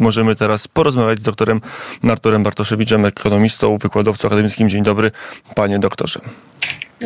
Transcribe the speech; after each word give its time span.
możemy 0.00 0.36
teraz 0.36 0.68
porozmawiać 0.68 1.18
z 1.18 1.22
doktorem 1.22 1.60
Arturem 2.10 2.42
Bartoszewiczem, 2.42 3.04
ekonomistą, 3.04 3.78
wykładowcą 3.78 4.28
akademickim. 4.28 4.68
Dzień 4.68 4.82
dobry, 4.82 5.10
panie 5.54 5.78
doktorze. 5.78 6.20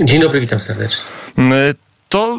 Dzień 0.02 0.20
dobry, 0.20 0.40
witam 0.40 0.60
serdecznie. 0.60 1.04
Y, 2.14 2.16
to 2.16 2.38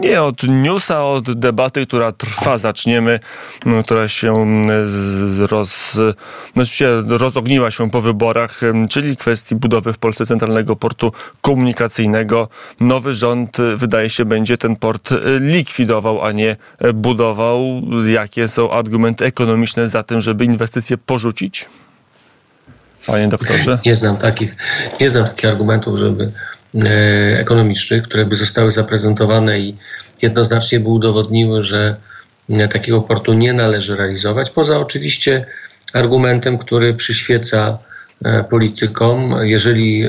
nie 0.00 0.22
od 0.22 0.42
newsa, 0.42 1.04
od 1.04 1.32
debaty, 1.32 1.86
która 1.86 2.12
trwa, 2.12 2.58
zaczniemy, 2.58 3.20
no, 3.66 3.82
która 3.82 4.08
się 4.08 4.32
roz, 5.50 5.98
no, 6.56 6.64
rozogniła 7.18 7.70
się 7.70 7.90
po 7.90 8.00
wyborach, 8.00 8.60
czyli 8.90 9.16
kwestii 9.16 9.56
budowy 9.56 9.92
w 9.92 9.98
Polsce 9.98 10.26
Centralnego 10.26 10.76
Portu 10.76 11.12
Komunikacyjnego. 11.40 12.48
Nowy 12.80 13.14
rząd, 13.14 13.56
wydaje 13.76 14.10
się, 14.10 14.24
będzie 14.24 14.56
ten 14.56 14.76
port 14.76 15.10
likwidował, 15.40 16.24
a 16.24 16.32
nie 16.32 16.56
budował. 16.94 17.82
Jakie 18.06 18.48
są 18.48 18.70
argumenty 18.70 19.24
ekonomiczne 19.24 19.88
za 19.88 20.02
tym, 20.02 20.20
żeby 20.20 20.44
inwestycje 20.44 20.98
porzucić? 20.98 21.68
Panie 23.06 23.28
doktorze? 23.28 23.78
Nie 23.86 23.94
znam 23.94 24.16
takich, 24.16 24.56
nie 25.00 25.08
znam 25.08 25.24
takich 25.24 25.50
argumentów, 25.50 25.98
żeby 25.98 26.32
ekonomicznych, 27.38 28.02
które 28.02 28.24
by 28.24 28.36
zostały 28.36 28.70
zaprezentowane 28.70 29.60
i 29.60 29.76
jednoznacznie 30.22 30.80
by 30.80 30.88
udowodniły, 30.88 31.62
że 31.62 31.96
e, 32.48 32.68
takiego 32.68 33.00
portu 33.00 33.32
nie 33.32 33.52
należy 33.52 33.96
realizować, 33.96 34.50
poza 34.50 34.78
oczywiście 34.78 35.46
argumentem, 35.92 36.58
który 36.58 36.94
przyświeca 36.94 37.78
e, 38.24 38.44
politykom, 38.44 39.34
jeżeli 39.42 40.04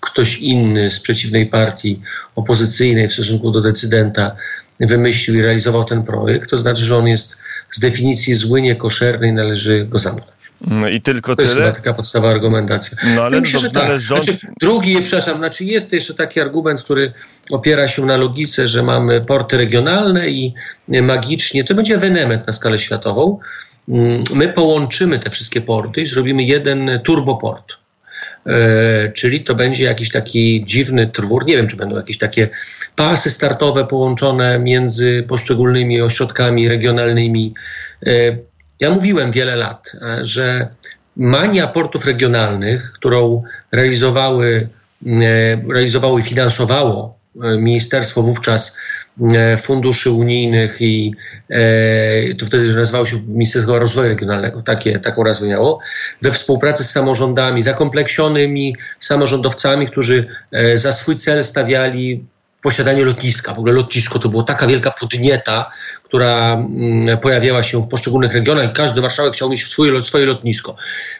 ktoś 0.00 0.38
inny 0.38 0.90
z 0.90 1.00
przeciwnej 1.00 1.46
partii 1.46 2.00
opozycyjnej 2.34 3.08
w 3.08 3.12
stosunku 3.12 3.50
do 3.50 3.60
decydenta 3.60 4.36
wymyślił 4.80 5.36
i 5.36 5.42
realizował 5.42 5.84
ten 5.84 6.02
projekt, 6.02 6.50
to 6.50 6.58
znaczy, 6.58 6.84
że 6.84 6.96
on 6.96 7.06
jest 7.06 7.36
z 7.70 7.80
definicji 7.80 8.34
zły, 8.34 8.62
niekoszerny 8.62 9.28
i 9.28 9.32
należy 9.32 9.84
go 9.84 9.98
zamknąć. 9.98 10.33
No 10.60 10.88
i 10.88 11.00
tylko 11.00 11.36
to 11.36 11.42
tyle. 11.42 11.64
jest 11.64 11.76
taka 11.76 11.94
podstawowa 11.94 12.32
argumentacja. 12.32 12.98
No 13.14 13.22
ale 13.22 13.40
myślę, 13.40 13.60
że 13.60 13.70
tak. 13.70 14.00
rząd... 14.00 14.24
znaczy, 14.24 14.46
drugi, 14.60 15.02
przepraszam, 15.02 15.38
znaczy 15.38 15.64
jest 15.64 15.92
jeszcze 15.92 16.14
taki 16.14 16.40
argument, 16.40 16.82
który 16.82 17.12
opiera 17.50 17.88
się 17.88 18.06
na 18.06 18.16
logice, 18.16 18.68
że 18.68 18.82
mamy 18.82 19.20
porty 19.20 19.56
regionalne 19.56 20.28
i 20.28 20.54
magicznie, 20.88 21.64
to 21.64 21.74
będzie 21.74 21.94
ewenement 21.94 22.46
na 22.46 22.52
skalę 22.52 22.78
światową. 22.78 23.38
Mm, 23.88 24.22
my 24.34 24.48
połączymy 24.48 25.18
te 25.18 25.30
wszystkie 25.30 25.60
porty 25.60 26.02
i 26.02 26.06
zrobimy 26.06 26.42
jeden 26.42 27.00
turboport. 27.04 27.76
E, 28.46 29.12
czyli 29.12 29.44
to 29.44 29.54
będzie 29.54 29.84
jakiś 29.84 30.10
taki 30.10 30.64
dziwny 30.66 31.06
twór. 31.06 31.46
Nie 31.46 31.56
wiem, 31.56 31.66
czy 31.66 31.76
będą 31.76 31.96
jakieś 31.96 32.18
takie 32.18 32.48
pasy 32.96 33.30
startowe 33.30 33.86
połączone 33.86 34.58
między 34.58 35.24
poszczególnymi 35.28 36.00
ośrodkami 36.00 36.68
regionalnymi. 36.68 37.54
E, 38.06 38.10
ja 38.80 38.90
mówiłem 38.90 39.32
wiele 39.32 39.56
lat, 39.56 39.92
e, 40.02 40.24
że 40.26 40.68
mania 41.16 41.66
portów 41.66 42.04
regionalnych, 42.04 42.92
którą 42.92 43.42
realizowały, 43.72 44.68
e, 45.06 45.10
realizowało 45.72 46.18
i 46.18 46.22
finansowało 46.22 47.18
e, 47.42 47.56
ministerstwo 47.58 48.22
wówczas 48.22 48.76
funduszy 49.62 50.10
unijnych 50.10 50.76
i 50.80 51.14
to 52.38 52.46
wtedy 52.46 52.74
nazywało 52.74 53.06
się 53.06 53.16
Ministerstwo 53.28 53.78
Rozwoju 53.78 54.08
Regionalnego, 54.08 54.62
takie, 54.62 54.98
taką 54.98 55.24
nazwę 55.24 55.46
miało, 55.46 55.78
we 56.22 56.30
współpracy 56.30 56.84
z 56.84 56.90
samorządami, 56.90 57.62
zakompleksionymi 57.62 58.76
samorządowcami, 59.00 59.86
którzy 59.86 60.26
za 60.74 60.92
swój 60.92 61.16
cel 61.16 61.44
stawiali 61.44 62.24
posiadanie 62.62 63.04
lotniska. 63.04 63.54
W 63.54 63.58
ogóle 63.58 63.72
lotnisko 63.72 64.18
to 64.18 64.28
było 64.28 64.42
taka 64.42 64.66
wielka 64.66 64.90
podnieta, 64.90 65.70
która 66.14 66.52
mm, 66.54 67.18
pojawiała 67.18 67.62
się 67.62 67.82
w 67.82 67.88
poszczególnych 67.88 68.32
regionach 68.32 68.70
i 68.70 68.72
każdy 68.72 69.00
marszałek 69.00 69.34
chciał 69.34 69.50
mieć 69.50 69.66
swoje, 69.66 70.02
swoje 70.02 70.26
lotnisko. 70.26 70.76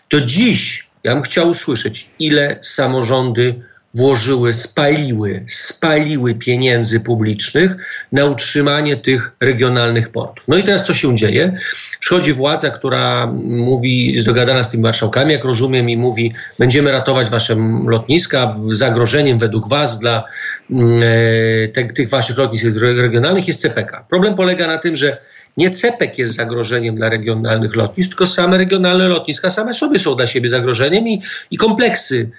To 0.08 0.20
dziś 0.20 0.88
ja 1.04 1.14
bym 1.14 1.22
chciał 1.22 1.48
usłyszeć, 1.48 2.10
ile 2.18 2.58
samorządy 2.62 3.62
włożyły, 3.94 4.52
spaliły, 4.52 5.44
spaliły 5.48 6.34
pieniędzy 6.34 7.00
publicznych 7.00 7.76
na 8.12 8.24
utrzymanie 8.24 8.96
tych 8.96 9.32
regionalnych 9.40 10.10
portów. 10.10 10.48
No 10.48 10.56
i 10.56 10.62
teraz 10.62 10.84
co 10.84 10.94
się 10.94 11.16
dzieje? 11.16 11.58
Przychodzi 12.00 12.32
władza, 12.32 12.70
która 12.70 13.32
mówi, 13.44 14.12
jest 14.12 14.26
dogadana 14.26 14.62
z 14.62 14.70
tymi 14.70 14.82
marszałkami, 14.82 15.32
jak 15.32 15.44
rozumiem, 15.44 15.90
i 15.90 15.96
mówi, 15.96 16.32
będziemy 16.58 16.92
ratować 16.92 17.28
wasze 17.28 17.56
lotniska, 17.86 18.56
zagrożeniem 18.70 19.38
według 19.38 19.68
was 19.68 19.98
dla 19.98 20.24
mm, 20.70 21.02
e, 21.02 21.68
te, 21.68 21.84
tych 21.84 22.08
waszych 22.08 22.38
lotnisk 22.38 22.66
regionalnych 22.96 23.48
jest 23.48 23.60
CPK. 23.60 24.04
Problem 24.08 24.34
polega 24.34 24.66
na 24.66 24.78
tym, 24.78 24.96
że 24.96 25.16
nie 25.56 25.70
CEPEK 25.70 26.18
jest 26.18 26.34
zagrożeniem 26.34 26.96
dla 26.96 27.08
regionalnych 27.08 27.76
lotnisk, 27.76 28.10
tylko 28.10 28.26
same 28.26 28.58
regionalne 28.58 29.08
lotniska 29.08 29.50
same 29.50 29.74
sobie 29.74 29.98
są 29.98 30.16
dla 30.16 30.26
siebie 30.26 30.48
zagrożeniem 30.48 31.08
i, 31.08 31.22
i 31.50 31.56
kompleksy 31.56 32.30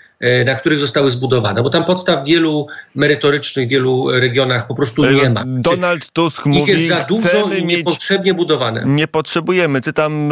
na 0.46 0.56
których 0.56 0.80
zostały 0.80 1.10
zbudowane, 1.10 1.64
bo 1.64 1.70
tam 1.70 1.86
podstaw 1.86 2.24
w 2.24 2.26
wielu 2.26 2.68
merytorycznych, 2.96 3.68
w 3.68 3.70
wielu 3.70 4.12
regionach 4.12 4.68
po 4.68 4.76
prostu 4.76 5.06
nie 5.06 5.30
ma. 5.30 5.44
Donald 5.46 6.12
Tusk 6.12 6.46
mówi, 6.46 6.62
Ich 6.62 6.68
jest 6.68 6.88
za 6.88 7.04
dużo 7.04 7.54
i 7.58 7.66
niepotrzebnie 7.66 8.34
budowane. 8.34 8.84
Nie 8.86 9.08
potrzebujemy. 9.08 9.82
Cytam, 9.82 10.30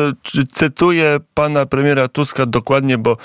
cytuję 0.51 1.19
pana 1.33 1.65
premiera 1.65 2.07
Tuska 2.07 2.45
dokładnie, 2.45 2.97
bo 2.97 3.17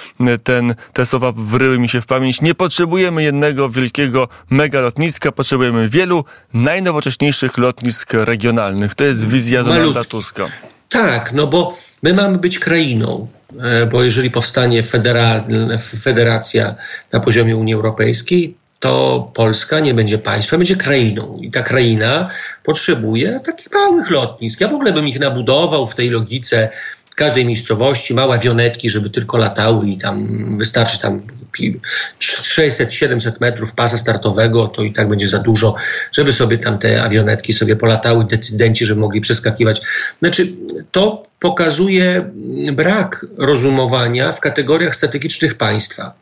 ten, 0.45 0.75
te 0.93 1.07
słowa 1.07 1.33
wryły 1.37 1.79
mi 1.79 1.89
się 1.89 2.01
w 2.01 2.07
pamięć. 2.07 2.41
Nie 2.41 2.55
potrzebujemy 2.55 3.23
jednego 3.23 3.69
wielkiego 3.69 4.29
megalotniska, 4.51 5.33
potrzebujemy 5.33 5.89
wielu 5.89 6.25
najnowocześniejszych 6.55 7.59
lotnisk 7.59 8.13
regionalnych. 8.15 8.95
To 8.95 9.05
jest 9.05 9.29
wizja 9.29 9.63
Malutki. 9.63 9.79
Donalda 9.79 10.05
Tuska. 10.05 10.49
Tak, 10.89 11.33
no 11.33 11.47
bo 11.47 11.77
my 12.03 12.15
mamy 12.15 12.39
być 12.39 12.59
krainą 12.59 13.29
E, 13.35 13.38
bo 13.91 14.03
jeżeli 14.03 14.31
powstanie 14.31 14.83
federa, 14.83 15.45
federacja 16.03 16.75
na 17.13 17.21
poziomie 17.21 17.57
Unii 17.57 17.75
Europejskiej, 17.75 18.57
to 18.81 19.31
Polska 19.35 19.81
nie 19.81 19.95
będzie 19.95 20.19
państwem, 20.19 20.61
będzie 20.61 20.77
krainą. 20.77 21.39
I 21.43 21.51
ta 21.51 21.63
kraina 21.63 22.31
potrzebuje 22.65 23.41
takich 23.41 23.73
małych 23.73 24.11
lotnisk. 24.11 24.61
Ja 24.61 24.69
w 24.69 24.75
ogóle 24.75 24.93
bym 24.93 25.09
ich 25.09 25.21
nabudował 25.21 25.87
w 25.87 25.95
tej 25.95 26.11
logice 26.11 26.69
każdej 27.15 27.45
miejscowości, 27.45 28.15
małe 28.15 28.35
awionetki, 28.35 28.91
żeby 28.91 29.11
tylko 29.11 29.37
latały 29.37 29.89
i 29.89 29.99
tam 29.99 30.29
wystarczy 30.59 30.99
tam 30.99 31.23
600-700 32.21 33.33
metrów 33.41 33.75
pasa 33.75 33.99
startowego, 33.99 34.69
to 34.69 34.83
i 34.83 34.93
tak 34.93 35.09
będzie 35.09 35.27
za 35.27 35.39
dużo, 35.39 35.75
żeby 36.13 36.33
sobie 36.33 36.59
tam 36.59 36.79
te 36.79 37.03
awionetki 37.03 37.53
sobie 37.53 37.77
polatały, 37.77 38.25
decydenci, 38.25 38.85
żeby 38.87 39.01
mogli 39.01 39.21
przeskakiwać. 39.21 39.81
Znaczy, 40.21 40.47
to 40.91 41.23
pokazuje 41.41 42.31
brak 42.73 43.27
rozumowania 43.37 44.33
w 44.33 44.41
kategoriach 44.41 44.97
strategicznych 44.97 45.55
państwa. 45.55 46.15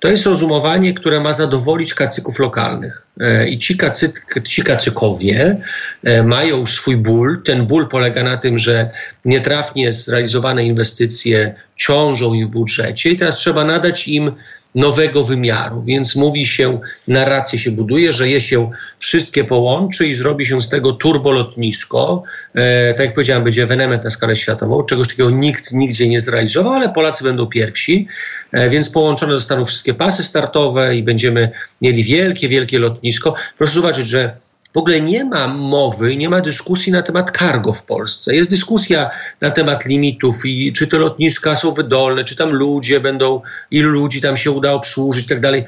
To 0.00 0.08
jest 0.08 0.26
rozumowanie, 0.26 0.94
które 0.94 1.20
ma 1.20 1.32
zadowolić 1.32 1.94
kacyków 1.94 2.38
lokalnych. 2.38 3.02
E, 3.20 3.48
I 3.48 3.58
ci, 3.58 3.76
kacy, 3.76 4.12
ci 4.44 4.62
kacykowie 4.62 5.56
e, 6.04 6.22
mają 6.22 6.66
swój 6.66 6.96
ból. 6.96 7.42
Ten 7.44 7.66
ból 7.66 7.88
polega 7.88 8.22
na 8.22 8.36
tym, 8.36 8.58
że 8.58 8.90
nietrafnie 9.24 9.92
zrealizowane 9.92 10.64
inwestycje 10.64 11.54
ciążą 11.76 12.34
im 12.34 12.48
w 12.48 12.50
budżecie 12.50 13.10
i 13.10 13.16
teraz 13.16 13.36
trzeba 13.36 13.64
nadać 13.64 14.08
im 14.08 14.32
nowego 14.74 15.24
wymiaru. 15.24 15.82
Więc 15.82 16.16
mówi 16.16 16.46
się, 16.46 16.80
narrację 17.08 17.58
się 17.58 17.70
buduje, 17.70 18.12
że 18.12 18.28
je 18.28 18.40
się 18.40 18.70
wszystkie 18.98 19.44
połączy 19.44 20.06
i 20.06 20.14
zrobi 20.14 20.46
się 20.46 20.60
z 20.60 20.68
tego 20.68 20.92
turbolotnisko. 20.92 22.22
E, 22.54 22.94
tak 22.94 23.06
jak 23.06 23.14
powiedziałem, 23.14 23.44
będzie 23.44 23.62
ewenement 23.62 24.04
na 24.04 24.10
skalę 24.10 24.36
światową. 24.36 24.82
Czegoś 24.82 25.08
takiego 25.08 25.30
nikt 25.30 25.72
nigdzie 25.72 26.08
nie 26.08 26.20
zrealizował, 26.20 26.72
ale 26.72 26.88
Polacy 26.88 27.24
będą 27.24 27.46
pierwsi. 27.46 28.06
E, 28.52 28.70
więc 28.70 28.90
połączone 28.90 29.32
zostaną 29.32 29.64
wszystkie 29.64 29.94
pasy 29.94 30.22
startowe 30.22 30.96
i 30.96 31.02
będziemy 31.02 31.50
mieli 31.82 32.04
wielkie, 32.04 32.48
wielkie 32.48 32.78
lotnisko. 32.78 33.34
Proszę 33.58 33.74
zobaczyć, 33.74 34.08
że 34.08 34.36
w 34.74 34.78
ogóle 34.78 35.00
nie 35.00 35.24
ma 35.24 35.48
mowy, 35.48 36.16
nie 36.16 36.28
ma 36.28 36.40
dyskusji 36.40 36.92
na 36.92 37.02
temat 37.02 37.38
cargo 37.38 37.72
w 37.72 37.82
Polsce. 37.82 38.34
Jest 38.34 38.50
dyskusja 38.50 39.10
na 39.40 39.50
temat 39.50 39.86
limitów 39.86 40.46
i 40.46 40.72
czy 40.72 40.86
te 40.86 40.98
lotniska 40.98 41.56
są 41.56 41.72
wydolne, 41.72 42.24
czy 42.24 42.36
tam 42.36 42.52
ludzie 42.52 43.00
będą, 43.00 43.40
ilu 43.70 43.90
ludzi 43.90 44.20
tam 44.20 44.36
się 44.36 44.50
uda 44.50 44.72
obsłużyć 44.72 45.24
i 45.24 45.28
tak 45.28 45.40
dalej. 45.40 45.64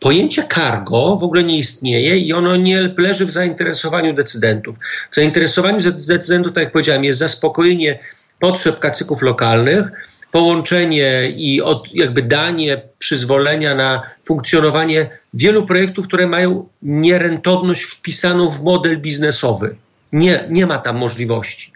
Pojęcie 0.00 0.44
cargo 0.54 1.16
w 1.16 1.24
ogóle 1.24 1.44
nie 1.44 1.58
istnieje 1.58 2.18
i 2.18 2.32
ono 2.32 2.56
nie 2.56 2.94
leży 2.98 3.26
w 3.26 3.30
zainteresowaniu 3.30 4.12
decydentów. 4.14 4.76
W 5.10 5.14
zainteresowaniu 5.14 5.78
decydentów, 5.92 6.52
tak 6.52 6.64
jak 6.64 6.72
powiedziałem, 6.72 7.04
jest 7.04 7.18
zaspokojenie 7.18 7.98
potrzeb 8.38 8.78
kacyków 8.78 9.22
lokalnych, 9.22 9.90
połączenie 10.32 11.32
i 11.36 11.62
od, 11.62 11.94
jakby 11.94 12.22
danie 12.22 12.82
przyzwolenia 12.98 13.74
na 13.74 14.02
funkcjonowanie 14.26 15.10
wielu 15.34 15.66
projektów, 15.66 16.06
które 16.06 16.26
mają 16.26 16.68
nierentowność 16.82 17.82
wpisaną 17.82 18.50
w 18.50 18.62
model 18.62 19.00
biznesowy. 19.00 19.76
Nie, 20.12 20.44
nie 20.50 20.66
ma 20.66 20.78
tam 20.78 20.96
możliwości. 20.96 21.72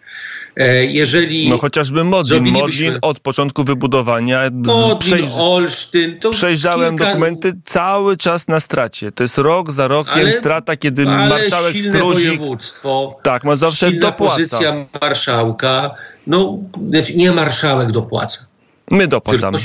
E, 0.57 0.85
jeżeli 0.85 1.51
no 1.51 1.59
chociażby 1.59 2.05
Modlin, 2.05 2.45
Modlin 2.45 2.99
od 3.03 3.21
początku 3.21 3.65
wybudowania 3.65 4.51
Modlin, 4.53 4.99
przejrz... 4.99 5.33
Olsztyn, 5.39 6.19
to 6.21 6.31
przejrzałem 6.31 6.97
kilka... 6.97 7.07
dokumenty 7.07 7.53
cały 7.65 8.17
czas 8.17 8.49
na 8.49 8.61
stracie. 8.61 9.13
To 9.13 9.23
jest 9.23 9.39
rok 9.39 9.71
za 9.71 9.89
rokiem 9.89 10.13
ale, 10.15 10.33
strata, 10.33 10.77
kiedy 10.77 11.05
marszałek 11.05 11.77
Struzik 11.77 12.03
województwo, 12.03 13.19
tak, 13.23 13.45
ma 13.45 13.57
zawsze 13.57 13.93
dopłaca. 13.93 14.35
pozycja 14.35 14.87
marszałka, 15.01 15.95
no 16.27 16.59
znaczy 16.91 17.15
nie 17.17 17.33
marszałek 17.33 17.93
dopłaca 17.93 18.52
My 18.91 19.09
dopłacamy. 19.09 19.59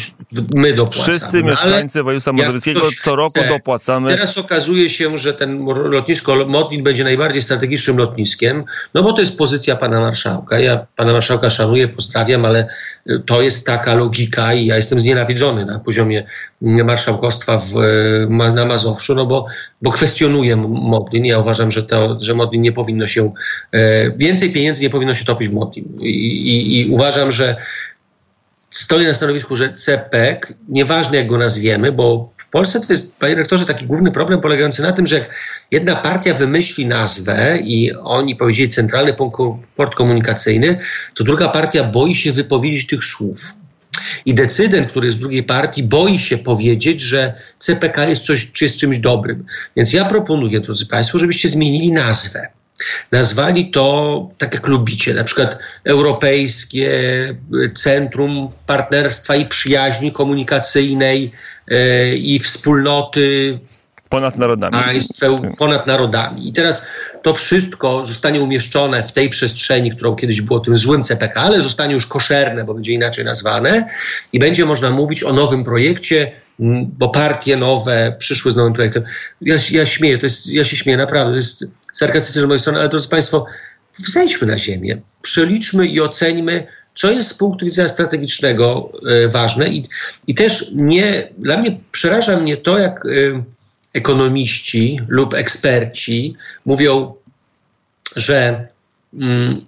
My 0.55 0.73
dopłacamy. 0.73 1.03
Wszyscy 1.03 1.43
mieszkańcy 1.43 2.03
województwa 2.03 2.33
mazowieckiego 2.33 2.81
co 3.03 3.15
roku 3.15 3.39
chce. 3.39 3.49
dopłacamy. 3.49 4.11
Teraz 4.11 4.37
okazuje 4.37 4.89
się, 4.89 5.17
że 5.17 5.33
ten 5.33 5.65
lotnisko 5.65 6.45
Modlin 6.47 6.83
będzie 6.83 7.03
najbardziej 7.03 7.41
strategicznym 7.41 7.97
lotniskiem, 7.97 8.63
no 8.93 9.03
bo 9.03 9.13
to 9.13 9.21
jest 9.21 9.37
pozycja 9.37 9.75
pana 9.75 9.99
marszałka. 9.99 10.59
Ja 10.59 10.85
pana 10.95 11.13
marszałka 11.13 11.49
szanuję, 11.49 11.87
pozdrawiam, 11.87 12.45
ale 12.45 12.67
y, 13.09 13.21
to 13.25 13.41
jest 13.41 13.65
taka 13.65 13.93
logika 13.93 14.53
i 14.53 14.65
ja 14.65 14.75
jestem 14.75 14.99
znienawidzony 14.99 15.65
na 15.65 15.79
poziomie 15.79 16.23
marszałkostwa 16.61 17.57
w, 17.57 17.73
na 18.29 18.65
Mazowszu, 18.65 19.15
no 19.15 19.25
bo, 19.25 19.45
bo 19.81 19.91
kwestionuję 19.91 20.55
Modlin. 20.55 21.25
Ja 21.25 21.39
uważam, 21.39 21.71
że, 21.71 21.83
to, 21.83 22.17
że 22.21 22.33
Modlin 22.33 22.61
nie 22.61 22.71
powinno 22.71 23.07
się, 23.07 23.33
e, 23.71 24.11
więcej 24.17 24.51
pieniędzy 24.51 24.81
nie 24.81 24.89
powinno 24.89 25.15
się 25.15 25.25
topić 25.25 25.47
w 25.47 25.53
Modlin. 25.53 25.85
I, 25.99 26.09
i, 26.09 26.79
i 26.79 26.89
uważam, 26.89 27.31
że 27.31 27.55
stoi 28.71 29.05
na 29.05 29.13
stanowisku, 29.13 29.55
że 29.55 29.73
CPEK, 29.73 30.53
nieważne 30.69 31.17
jak 31.17 31.27
go 31.27 31.37
nazwiemy, 31.37 31.91
bo 31.91 32.33
w 32.37 32.49
Polsce 32.49 32.81
to 32.81 32.93
jest, 32.93 33.15
panie 33.15 33.35
rektorze, 33.35 33.65
taki 33.65 33.85
główny 33.85 34.11
problem 34.11 34.41
polegający 34.41 34.81
na 34.81 34.93
tym, 34.93 35.07
że 35.07 35.15
jak 35.15 35.35
jedna 35.71 35.95
partia 35.95 36.33
wymyśli 36.33 36.85
nazwę 36.85 37.57
i 37.57 37.93
oni 37.93 38.35
powiedzieli 38.35 38.69
centralny 38.69 39.15
port 39.75 39.95
komunikacyjny, 39.95 40.79
to 41.15 41.23
druga 41.23 41.47
partia 41.49 41.83
boi 41.83 42.15
się 42.15 42.31
wypowiedzieć 42.31 42.87
tych 42.87 43.03
słów. 43.03 43.53
I 44.25 44.33
decydent, 44.33 44.89
który 44.89 45.07
jest 45.07 45.17
z 45.17 45.19
drugiej 45.19 45.43
partii, 45.43 45.83
boi 45.83 46.19
się 46.19 46.37
powiedzieć, 46.37 47.01
że 47.01 47.33
CPK 47.57 48.05
jest, 48.05 48.25
coś, 48.25 48.51
czy 48.51 48.65
jest 48.65 48.77
czymś 48.77 48.99
dobrym. 48.99 49.45
Więc 49.75 49.93
ja 49.93 50.05
proponuję, 50.05 50.59
drodzy 50.59 50.85
Państwo, 50.85 51.19
żebyście 51.19 51.49
zmienili 51.49 51.91
nazwę. 51.91 52.47
Nazwali 53.11 53.71
to, 53.71 54.29
tak 54.37 54.53
jak 54.53 54.67
lubicie, 54.67 55.13
na 55.13 55.23
przykład 55.23 55.57
Europejskie 55.85 56.89
Centrum 57.75 58.51
Partnerstwa 58.65 59.35
i 59.35 59.45
Przyjaźni 59.45 60.11
Komunikacyjnej 60.11 61.31
e, 61.71 62.15
i 62.15 62.39
Wspólnoty 62.39 63.59
Ponad 64.09 64.37
narodami. 64.37 64.73
Państw, 64.73 65.19
ponad 65.57 65.87
narodami. 65.87 66.47
I 66.49 66.53
teraz 66.53 66.87
to 67.21 67.33
wszystko 67.33 68.05
zostanie 68.05 68.41
umieszczone 68.41 69.03
w 69.03 69.11
tej 69.11 69.29
przestrzeni, 69.29 69.91
którą 69.91 70.15
kiedyś 70.15 70.41
było 70.41 70.59
tym 70.59 70.77
złym 70.77 71.03
CPK, 71.03 71.41
ale 71.41 71.61
zostanie 71.61 71.93
już 71.93 72.07
koszerne, 72.07 72.63
bo 72.63 72.73
będzie 72.73 72.93
inaczej 72.93 73.25
nazwane 73.25 73.89
i 74.33 74.39
będzie 74.39 74.65
można 74.65 74.91
mówić 74.91 75.23
o 75.23 75.33
nowym 75.33 75.63
projekcie, 75.63 76.31
bo 76.97 77.09
partie 77.09 77.57
nowe 77.57 78.15
przyszły 78.19 78.51
z 78.51 78.55
nowym 78.55 78.73
projektem. 78.73 79.03
Ja, 79.41 79.55
ja 79.71 79.85
śmieję, 79.85 80.17
to 80.17 80.25
jest, 80.25 80.47
ja 80.47 80.65
się 80.65 80.75
śmieję, 80.75 80.97
naprawdę, 80.97 81.31
to 81.31 81.35
jest 81.35 81.65
sarkastyczne 81.97 82.41
z 82.41 82.45
mojej 82.45 82.59
strony, 82.59 82.79
ale 82.79 82.89
drodzy 82.89 83.09
Państwo, 83.09 83.45
zejdźmy 83.93 84.47
na 84.47 84.57
ziemię, 84.57 85.01
przeliczmy 85.21 85.87
i 85.87 86.01
oceńmy, 86.01 86.67
co 86.95 87.11
jest 87.11 87.29
z 87.29 87.33
punktu 87.33 87.65
widzenia 87.65 87.87
strategicznego 87.87 88.91
e, 89.09 89.27
ważne 89.27 89.69
i, 89.69 89.85
i 90.27 90.35
też 90.35 90.71
nie, 90.73 91.29
dla 91.37 91.57
mnie 91.57 91.79
przeraża 91.91 92.37
mnie 92.37 92.57
to, 92.57 92.79
jak 92.79 93.05
e, 93.05 93.09
ekonomiści 93.93 94.99
lub 95.07 95.33
eksperci 95.33 96.35
mówią, 96.65 97.13
że 98.15 98.67
mm, 99.13 99.65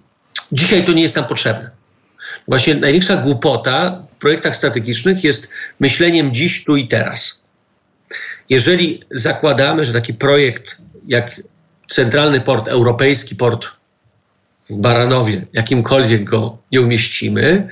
dzisiaj 0.52 0.84
to 0.84 0.92
nie 0.92 1.02
jest 1.02 1.16
nam 1.16 1.24
potrzebne. 1.24 1.70
Właśnie 2.48 2.74
największa 2.74 3.16
głupota 3.16 4.06
w 4.10 4.16
projektach 4.16 4.56
strategicznych 4.56 5.24
jest 5.24 5.50
myśleniem 5.80 6.34
dziś, 6.34 6.64
tu 6.64 6.76
i 6.76 6.88
teraz. 6.88 7.46
Jeżeli 8.48 9.02
zakładamy, 9.10 9.84
że 9.84 9.92
taki 9.92 10.14
projekt 10.14 10.78
jak 11.06 11.40
Centralny 11.90 12.40
Port 12.40 12.68
Europejski, 12.68 13.36
port 13.36 13.68
w 14.70 14.74
Baranowie, 14.74 15.46
jakimkolwiek 15.52 16.24
go 16.24 16.58
nie 16.72 16.80
umieścimy, 16.80 17.68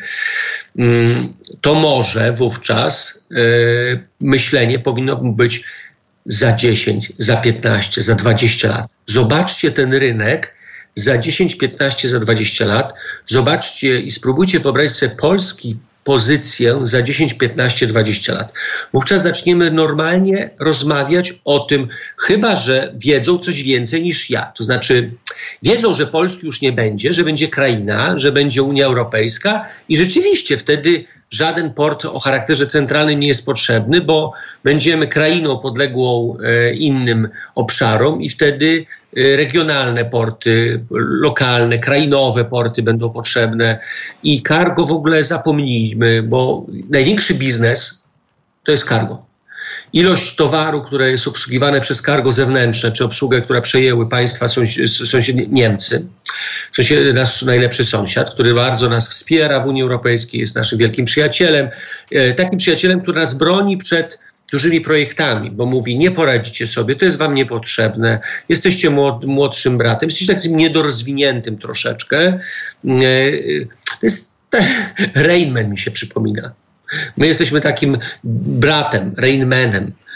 mm, 0.79 1.35
to 1.61 1.75
może 1.75 2.33
wówczas 2.33 3.27
yy, 3.31 4.05
myślenie 4.21 4.79
powinno 4.79 5.17
być 5.17 5.65
za 6.27 6.57
10, 6.57 7.13
za 7.19 7.37
15, 7.37 8.03
za 8.03 8.15
20 8.15 8.69
lat. 8.69 8.87
Zobaczcie 9.07 9.71
ten 9.71 9.95
rynek 9.95 10.59
za 10.95 11.19
10, 11.19 11.57
15, 11.57 12.09
za 12.09 12.19
20 12.19 12.65
lat. 12.65 12.95
Zobaczcie 13.27 14.01
i 14.01 14.11
spróbujcie 14.11 14.61
wyobrazić 14.61 14.93
sobie 14.93 15.17
polski 15.17 15.77
pozycję 16.05 16.79
za 16.83 17.03
10, 17.03 17.35
15, 17.35 17.87
20 17.87 18.35
lat. 18.35 18.53
Wówczas 18.93 19.23
zaczniemy 19.23 19.71
normalnie 19.71 20.51
rozmawiać 20.59 21.35
o 21.45 21.59
tym, 21.61 21.89
chyba 22.17 22.57
że 22.57 22.95
wiedzą 22.97 23.39
coś 23.39 23.63
więcej 23.63 24.03
niż 24.03 24.31
ja. 24.31 24.53
To 24.57 24.65
znaczy, 24.65 25.13
wiedzą, 25.63 25.95
że 25.95 26.07
Polski 26.07 26.47
już 26.47 26.61
nie 26.61 26.73
będzie, 26.73 27.13
że 27.13 27.25
będzie 27.25 27.49
kraina, 27.49 28.19
że 28.19 28.33
będzie 28.33 28.63
Unia 28.63 28.87
Europejska 28.87 29.65
i 29.89 29.97
rzeczywiście 29.97 30.57
wtedy 30.57 31.05
żaden 31.31 31.75
port 31.75 32.05
o 32.05 32.19
charakterze 32.19 32.67
centralnym 32.67 33.21
nie 33.21 33.29
jest 33.29 33.47
potrzebny, 33.47 34.01
bo 34.01 34.33
będziemy 34.65 35.09
krainą 35.09 35.59
podległą 35.59 36.37
e, 36.43 36.75
innym 36.75 37.29
obszarom 37.55 38.23
i 38.23 38.29
wtedy 38.29 38.87
regionalne 39.37 40.05
porty, 40.05 40.85
lokalne, 41.21 41.79
krainowe 41.79 42.45
porty 42.45 42.83
będą 42.83 43.11
potrzebne. 43.11 43.79
I 44.23 44.43
cargo 44.43 44.87
w 44.87 44.93
ogóle 44.93 45.25
zapomnijmy, 45.25 46.23
bo 46.23 46.67
największy 46.91 47.35
biznes 47.35 48.09
to 48.65 48.73
jest 48.73 48.89
cargo. 48.89 49.29
Ilość 49.93 50.37
towaru, 50.37 50.83
które 50.83 51.11
jest 51.11 51.29
obsługiwane 51.29 51.81
przez 51.81 52.03
cargo 52.03 52.33
zewnętrzne, 52.33 52.93
czy 52.93 53.05
obsługę, 53.05 53.41
która 53.41 53.61
przejęły 53.61 54.09
państwa 54.09 54.47
sąsiednie 55.05 55.47
Niemcy, 55.49 56.09
sensie 56.77 57.13
nasz 57.13 57.43
najlepszy 57.43 57.85
sąsiad, 57.85 58.31
który 58.31 58.55
bardzo 58.55 58.89
nas 58.89 59.09
wspiera 59.09 59.61
w 59.61 59.67
Unii 59.67 59.83
Europejskiej, 59.83 60.41
jest 60.41 60.57
naszym 60.57 60.79
wielkim 60.79 61.05
przyjacielem, 61.05 61.69
e, 62.11 62.35
takim 62.35 62.59
przyjacielem, 62.59 63.01
który 63.01 63.21
nas 63.21 63.35
broni 63.35 63.77
przed 63.77 64.19
dużymi 64.53 64.81
projektami, 64.81 65.51
bo 65.51 65.67
mówi, 65.67 65.99
nie 65.99 66.11
poradzicie 66.11 66.67
sobie, 66.67 66.95
to 66.95 67.05
jest 67.05 67.19
wam 67.19 67.35
niepotrzebne, 67.35 68.21
jesteście 68.49 68.91
młodszym 69.27 69.79
bratem, 69.79 70.09
jesteście 70.09 70.35
takim 70.35 70.57
niedorozwiniętym 70.57 71.59
troszeczkę. 71.59 72.19
E, 72.19 72.41
to 74.01 74.07
jest 74.07 74.39
Rainman 75.15 75.71
mi 75.71 75.79
się 75.79 75.91
przypomina. 75.91 76.53
My 77.17 77.27
jesteśmy 77.27 77.61
takim 77.61 77.99
bratem, 78.25 79.15
Rainmanem, 79.17 79.85
e, 79.85 80.08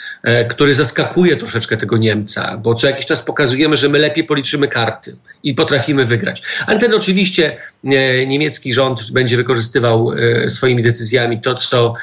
który 0.48 0.74
zaskakuje 0.74 1.36
troszeczkę 1.36 1.76
tego 1.76 1.96
Niemca, 1.96 2.56
bo 2.56 2.74
co 2.74 2.86
jakiś 2.86 3.06
czas 3.06 3.22
pokazujemy, 3.22 3.76
że 3.76 3.88
my 3.88 3.98
lepiej 3.98 4.24
policzymy 4.24 4.68
karty 4.68 5.16
i 5.42 5.54
potrafimy 5.54 6.04
wygrać. 6.04 6.42
Ale 6.66 6.78
ten 6.78 6.94
oczywiście 6.94 7.56
e, 7.84 8.26
niemiecki 8.26 8.72
rząd 8.72 9.12
będzie 9.12 9.36
wykorzystywał 9.36 10.12
e, 10.12 10.48
swoimi 10.48 10.82
decyzjami 10.82 11.40
to, 11.40 11.54
co, 11.54 11.94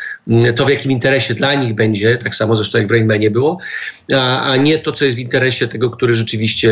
to 0.55 0.65
w 0.65 0.69
jakim 0.69 0.91
interesie 0.91 1.33
dla 1.33 1.53
nich 1.53 1.73
będzie, 1.73 2.17
tak 2.17 2.35
samo 2.35 2.55
zresztą 2.55 2.77
jak 2.77 2.87
w 2.87 2.91
Rainmanie 2.91 3.31
było, 3.31 3.59
a, 4.15 4.41
a 4.41 4.55
nie 4.55 4.79
to, 4.79 4.91
co 4.91 5.05
jest 5.05 5.17
w 5.17 5.21
interesie 5.21 5.67
tego, 5.67 5.89
który 5.89 6.15
rzeczywiście 6.15 6.69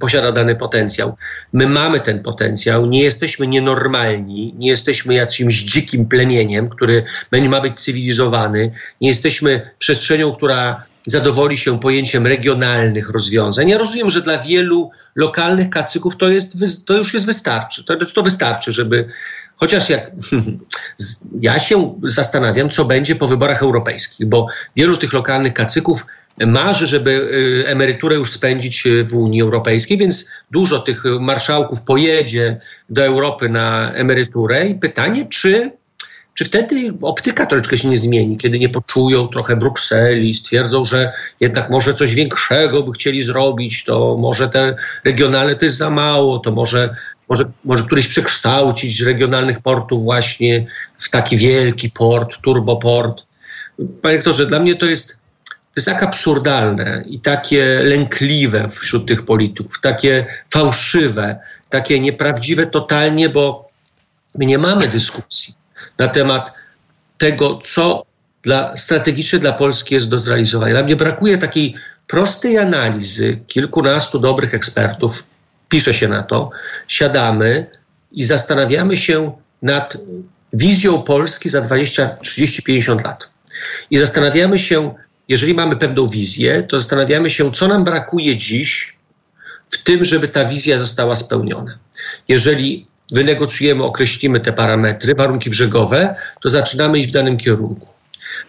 posiada 0.00 0.32
dany 0.32 0.56
potencjał. 0.56 1.16
My 1.52 1.68
mamy 1.68 2.00
ten 2.00 2.22
potencjał, 2.22 2.86
nie 2.86 3.02
jesteśmy 3.02 3.46
nienormalni, 3.46 4.54
nie 4.58 4.68
jesteśmy 4.68 5.14
jakimś 5.14 5.62
dzikim 5.62 6.06
plemieniem, 6.06 6.68
który 6.68 7.04
ma 7.48 7.60
być 7.60 7.80
cywilizowany, 7.80 8.70
nie 9.00 9.08
jesteśmy 9.08 9.70
przestrzenią, 9.78 10.32
która 10.32 10.87
zadowoli 11.06 11.58
się 11.58 11.80
pojęciem 11.80 12.26
regionalnych 12.26 13.10
rozwiązań. 13.10 13.68
Ja 13.68 13.78
rozumiem, 13.78 14.10
że 14.10 14.22
dla 14.22 14.38
wielu 14.38 14.90
lokalnych 15.14 15.70
kacyków 15.70 16.16
to, 16.16 16.30
jest, 16.30 16.86
to 16.86 16.96
już 16.96 17.14
jest 17.14 17.26
wystarczy. 17.26 17.84
To, 17.84 17.96
to 18.14 18.22
wystarczy, 18.22 18.72
żeby 18.72 19.08
Chociaż 19.60 19.90
jak 19.90 20.10
ja 21.40 21.58
się 21.58 21.94
zastanawiam, 22.02 22.70
co 22.70 22.84
będzie 22.84 23.16
po 23.16 23.28
wyborach 23.28 23.62
europejskich, 23.62 24.26
bo 24.26 24.46
wielu 24.76 24.96
tych 24.96 25.12
lokalnych 25.12 25.54
kacyków 25.54 26.06
marzy, 26.46 26.86
żeby 26.86 27.10
y, 27.10 27.66
emeryturę 27.66 28.16
już 28.16 28.30
spędzić 28.30 28.86
y, 28.86 29.04
w 29.04 29.14
Unii 29.14 29.42
Europejskiej, 29.42 29.98
więc 29.98 30.30
dużo 30.50 30.78
tych 30.78 31.04
marszałków 31.20 31.82
pojedzie 31.82 32.60
do 32.90 33.04
Europy 33.04 33.48
na 33.48 33.92
emeryturę 33.92 34.66
i 34.66 34.74
pytanie, 34.74 35.26
czy 35.30 35.70
czy 36.38 36.44
wtedy 36.44 36.92
optyka 37.02 37.46
troszeczkę 37.46 37.78
się 37.78 37.88
nie 37.88 37.96
zmieni, 37.96 38.36
kiedy 38.36 38.58
nie 38.58 38.68
poczują 38.68 39.28
trochę 39.28 39.56
Brukseli, 39.56 40.34
stwierdzą, 40.34 40.84
że 40.84 41.12
jednak 41.40 41.70
może 41.70 41.94
coś 41.94 42.14
większego 42.14 42.82
by 42.82 42.92
chcieli 42.92 43.22
zrobić, 43.22 43.84
to 43.84 44.16
może 44.16 44.48
te 44.48 44.76
regionalne 45.04 45.56
to 45.56 45.64
jest 45.64 45.76
za 45.76 45.90
mało, 45.90 46.38
to 46.38 46.52
może, 46.52 46.94
może, 47.28 47.44
może 47.64 47.84
któryś 47.84 48.08
przekształcić 48.08 48.98
z 48.98 49.06
regionalnych 49.06 49.60
portów 49.60 50.02
właśnie 50.02 50.66
w 50.98 51.10
taki 51.10 51.36
wielki 51.36 51.90
port, 51.90 52.40
turboport. 52.42 53.26
Panie 54.02 54.14
rektorze, 54.14 54.46
dla 54.46 54.60
mnie 54.60 54.76
to 54.76 54.86
jest, 54.86 55.08
to 55.48 55.74
jest 55.76 55.86
tak 55.86 56.02
absurdalne 56.02 57.04
i 57.06 57.20
takie 57.20 57.80
lękliwe 57.82 58.68
wśród 58.70 59.08
tych 59.08 59.24
polityków, 59.24 59.80
takie 59.80 60.26
fałszywe, 60.50 61.36
takie 61.70 62.00
nieprawdziwe 62.00 62.66
totalnie, 62.66 63.28
bo 63.28 63.68
My 64.34 64.46
nie 64.46 64.58
mamy 64.58 64.88
dyskusji 64.88 65.57
na 65.98 66.08
temat 66.08 66.52
tego, 67.18 67.60
co 67.62 68.04
dla, 68.42 68.76
strategicznie 68.76 69.38
dla 69.38 69.52
Polski 69.52 69.94
jest 69.94 70.08
do 70.08 70.18
zrealizowania. 70.18 70.74
Nam 70.74 70.86
nie 70.86 70.96
brakuje 70.96 71.38
takiej 71.38 71.74
prostej 72.06 72.58
analizy 72.58 73.38
kilkunastu 73.46 74.18
dobrych 74.18 74.54
ekspertów, 74.54 75.24
pisze 75.68 75.94
się 75.94 76.08
na 76.08 76.22
to, 76.22 76.50
siadamy 76.88 77.66
i 78.12 78.24
zastanawiamy 78.24 78.96
się 78.96 79.32
nad 79.62 79.96
wizją 80.52 81.02
Polski 81.02 81.48
za 81.48 81.60
20, 81.60 82.16
30, 82.22 82.62
50 82.62 83.04
lat. 83.04 83.28
I 83.90 83.98
zastanawiamy 83.98 84.58
się, 84.58 84.94
jeżeli 85.28 85.54
mamy 85.54 85.76
pewną 85.76 86.08
wizję, 86.08 86.62
to 86.62 86.78
zastanawiamy 86.78 87.30
się, 87.30 87.52
co 87.52 87.68
nam 87.68 87.84
brakuje 87.84 88.36
dziś 88.36 88.96
w 89.70 89.82
tym, 89.82 90.04
żeby 90.04 90.28
ta 90.28 90.44
wizja 90.44 90.78
została 90.78 91.16
spełniona. 91.16 91.78
Jeżeli 92.28 92.86
wynegocjujemy, 93.12 93.84
określimy 93.84 94.40
te 94.40 94.52
parametry, 94.52 95.14
warunki 95.14 95.50
brzegowe, 95.50 96.14
to 96.40 96.48
zaczynamy 96.48 96.98
iść 96.98 97.08
w 97.08 97.12
danym 97.12 97.36
kierunku. 97.36 97.86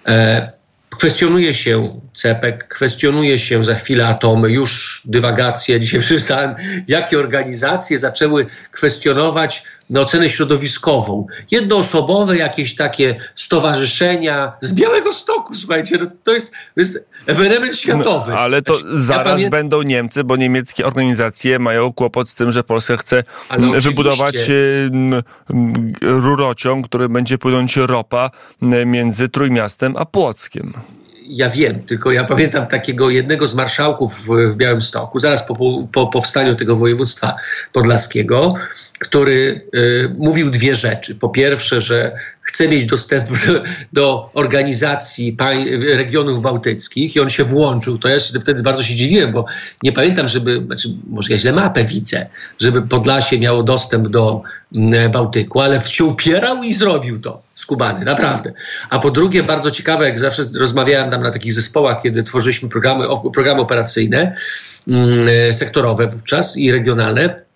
E, 0.08 0.52
kwestionuje 0.90 1.54
się 1.54 2.02
CEPEK, 2.14 2.68
kwestionuje 2.68 3.40
się 3.40 3.64
za 3.64 3.76
chwilę 3.76 4.08
atomy, 4.08 4.50
już 4.50 5.02
dywagacje. 5.06 5.80
Dzisiaj 5.80 6.00
przeczytałem, 6.00 6.56
jakie 6.88 7.20
organizacje 7.20 8.00
zaczęły 8.00 8.46
kwestionować 8.72 9.64
no, 9.90 10.02
ocenę 10.02 10.30
środowiskową. 10.30 11.28
Jednoosobowe 11.52 12.38
jakieś 12.38 12.76
takie 12.76 13.16
stowarzyszenia 13.36 14.54
z 14.62 14.74
Białego 14.74 15.14
Stoku, 15.14 15.56
słuchajcie, 15.56 15.98
no, 15.98 16.08
to, 16.24 16.34
jest, 16.34 16.52
to 16.52 16.82
jest 16.82 17.09
ewenement 17.30 17.76
światowy. 17.76 18.32
No, 18.32 18.40
ale 18.40 18.62
to 18.62 18.74
znaczy, 18.74 19.00
zaraz 19.00 19.42
ja 19.42 19.50
będą 19.50 19.82
Niemcy, 19.82 20.24
bo 20.24 20.36
niemieckie 20.36 20.86
organizacje 20.86 21.60
mają 21.60 21.94
kłopot 21.94 22.30
z 22.30 22.36
tym, 22.36 22.52
że 22.52 22.64
Polska 22.64 22.98
chce 22.98 23.24
wybudować 23.80 24.36
rurociąg, 26.02 26.88
który 26.88 27.10
będzie 27.10 27.38
płynąć 27.38 27.78
ropa 27.78 28.32
między 28.86 29.30
Trójmiastem 29.30 29.96
a 29.98 30.06
Płockiem 30.06 30.74
ja 31.30 31.50
wiem, 31.50 31.84
tylko 31.84 32.12
ja 32.12 32.24
pamiętam 32.24 32.68
takiego 32.68 33.10
jednego 33.10 33.48
z 33.48 33.56
marszałków 33.56 34.14
w, 34.14 34.54
w 34.54 34.58
Białymstoku, 34.58 35.20
zaraz 35.20 35.48
po, 35.48 35.56
po 35.94 36.08
powstaniu 36.08 36.56
tego 36.56 36.76
województwa 36.76 37.36
podlaskiego, 37.74 38.56
który 39.00 39.68
y, 39.76 40.16
mówił 40.18 40.50
dwie 40.50 40.76
rzeczy. 40.76 41.16
Po 41.16 41.30
pierwsze, 41.30 41.82
że 41.82 42.16
chce 42.50 42.68
mieć 42.68 42.86
dostęp 42.86 43.26
do, 43.94 44.30
organizacji 44.34 45.38
regionów 45.96 46.42
bałtyckich 46.42 47.16
i 47.16 47.20
on 47.20 47.30
się 47.30 47.44
włączył. 47.44 47.98
To 47.98 48.08
ja 48.08 48.18
wtedy 48.42 48.64
bardzo 48.64 48.84
się 48.84 48.96
dziwiłem, 48.96 49.32
bo 49.32 49.46
nie 49.84 49.92
pamiętam, 49.92 50.28
żeby, 50.28 50.64
znaczy 50.66 50.90
może 51.08 51.32
ja 51.32 51.38
źle 51.38 51.52
mapę 51.52 51.86
widzę, 51.86 52.30
żeby 52.60 52.82
Podlasie 52.82 53.40
miało 53.40 53.64
dostęp 53.64 54.08
do 54.08 54.42
mm, 54.76 55.12
Bałtyku, 55.12 55.62
ale 55.62 55.80
się 55.80 56.06
upierał 56.06 56.64
i 56.64 56.74
zrobił 56.74 57.22
to 57.22 57.42
skubany, 57.56 58.06
naprawdę. 58.06 58.54
A 58.90 59.00
po 59.00 59.12
drugie, 59.12 59.44
bardzo 59.44 59.72
ciekawe, 59.72 60.06
jak 60.06 60.20
zawsze 60.20 60.44
rozmawiałem 60.60 61.12
tam 61.12 61.24
na 61.24 61.32
takich 61.32 61.54
zespołach, 61.54 62.02
kiedy 62.04 62.24
tworzyliśmy 62.24 62.70
programy, 62.70 63.06
programy 63.34 63.62
operacyjne, 63.62 64.36
mm, 64.88 65.54
sektorowe 65.54 66.08
wówczas 66.08 66.58
i 66.58 66.72
regionalne, 66.72 67.49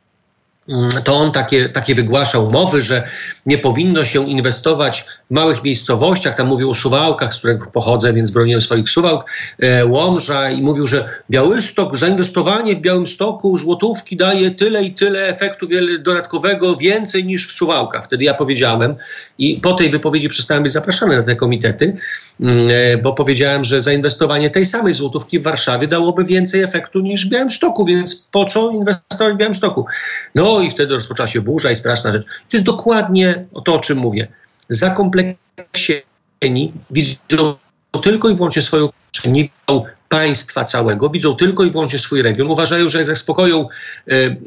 to 1.04 1.16
on 1.16 1.32
takie, 1.32 1.70
takie 1.70 1.96
wygłasza 1.96 2.40
umowy, 2.40 2.82
że 2.82 3.04
nie 3.46 3.58
powinno 3.58 4.06
się 4.06 4.30
inwestować 4.30 5.06
w 5.28 5.32
małych 5.32 5.64
miejscowościach. 5.64 6.36
Tam 6.36 6.48
mówił 6.48 6.70
o 6.70 6.74
Suwałkach, 6.74 7.34
z 7.34 7.38
których 7.38 7.68
pochodzę, 7.68 8.14
więc 8.14 8.32
broniłem 8.32 8.62
swoich 8.62 8.90
Suwałk, 8.90 9.26
e, 9.60 9.86
Łomża 9.86 10.50
i 10.50 10.62
mówił, 10.62 10.88
że 10.88 11.10
Białystok, 11.30 11.98
zainwestowanie 11.98 12.76
w 12.76 12.80
Białymstoku 12.80 13.58
złotówki 13.58 14.18
daje 14.18 14.52
tyle 14.52 14.84
i 14.84 14.94
tyle 14.94 15.28
efektu 15.28 15.68
dodatkowego, 16.00 16.76
więcej 16.76 17.26
niż 17.26 17.48
w 17.48 17.52
Suwałkach. 17.52 18.06
Wtedy 18.06 18.24
ja 18.24 18.34
powiedziałem 18.34 18.96
i 19.38 19.60
po 19.64 19.74
tej 19.74 19.90
wypowiedzi 19.90 20.30
przestałem 20.30 20.64
być 20.64 20.72
zapraszany 20.72 21.18
na 21.18 21.24
te 21.24 21.36
komitety, 21.36 21.98
mm, 22.40 22.68
e, 22.72 22.98
bo 22.98 23.14
powiedziałem, 23.14 23.64
że 23.64 23.82
zainwestowanie 23.82 24.50
tej 24.50 24.66
samej 24.66 24.94
złotówki 24.94 25.40
w 25.40 25.44
Warszawie 25.44 25.88
dałoby 25.88 26.26
więcej 26.26 26.64
efektu 26.64 27.00
niż 27.00 27.26
w 27.26 27.30
Białymstoku, 27.30 27.86
więc 27.86 28.30
po 28.32 28.46
co 28.46 28.72
inwestować 28.72 29.34
w 29.34 29.38
Białymstoku? 29.38 29.86
No 30.36 30.53
i 30.62 30.72
wtedy 30.72 30.96
rozpoczęła 30.96 31.28
się 31.28 31.42
burza 31.42 31.72
i 31.72 31.76
straszna 31.76 32.12
rzecz. 32.12 32.26
To 32.26 32.58
jest 32.58 32.66
dokładnie 32.66 33.46
to, 33.66 33.76
o 33.76 33.80
czym 33.80 33.98
mówię. 33.98 34.28
Zakompleksieni 34.70 36.74
widzą 36.92 37.56
tylko 38.04 38.30
i 38.30 38.36
wyłącznie 38.36 38.62
swoją 38.62 38.90
nie 39.26 39.44
widzą 39.44 39.86
państwa 40.10 40.64
całego, 40.64 41.10
widzą 41.10 41.36
tylko 41.36 41.64
i 41.64 41.72
wyłącznie 41.72 42.00
swój 42.00 42.22
region. 42.22 42.52
Uważają, 42.52 42.90
że 42.90 42.98
jak 42.98 43.08
zaspokoją 43.08 43.68
y, 44.12 44.38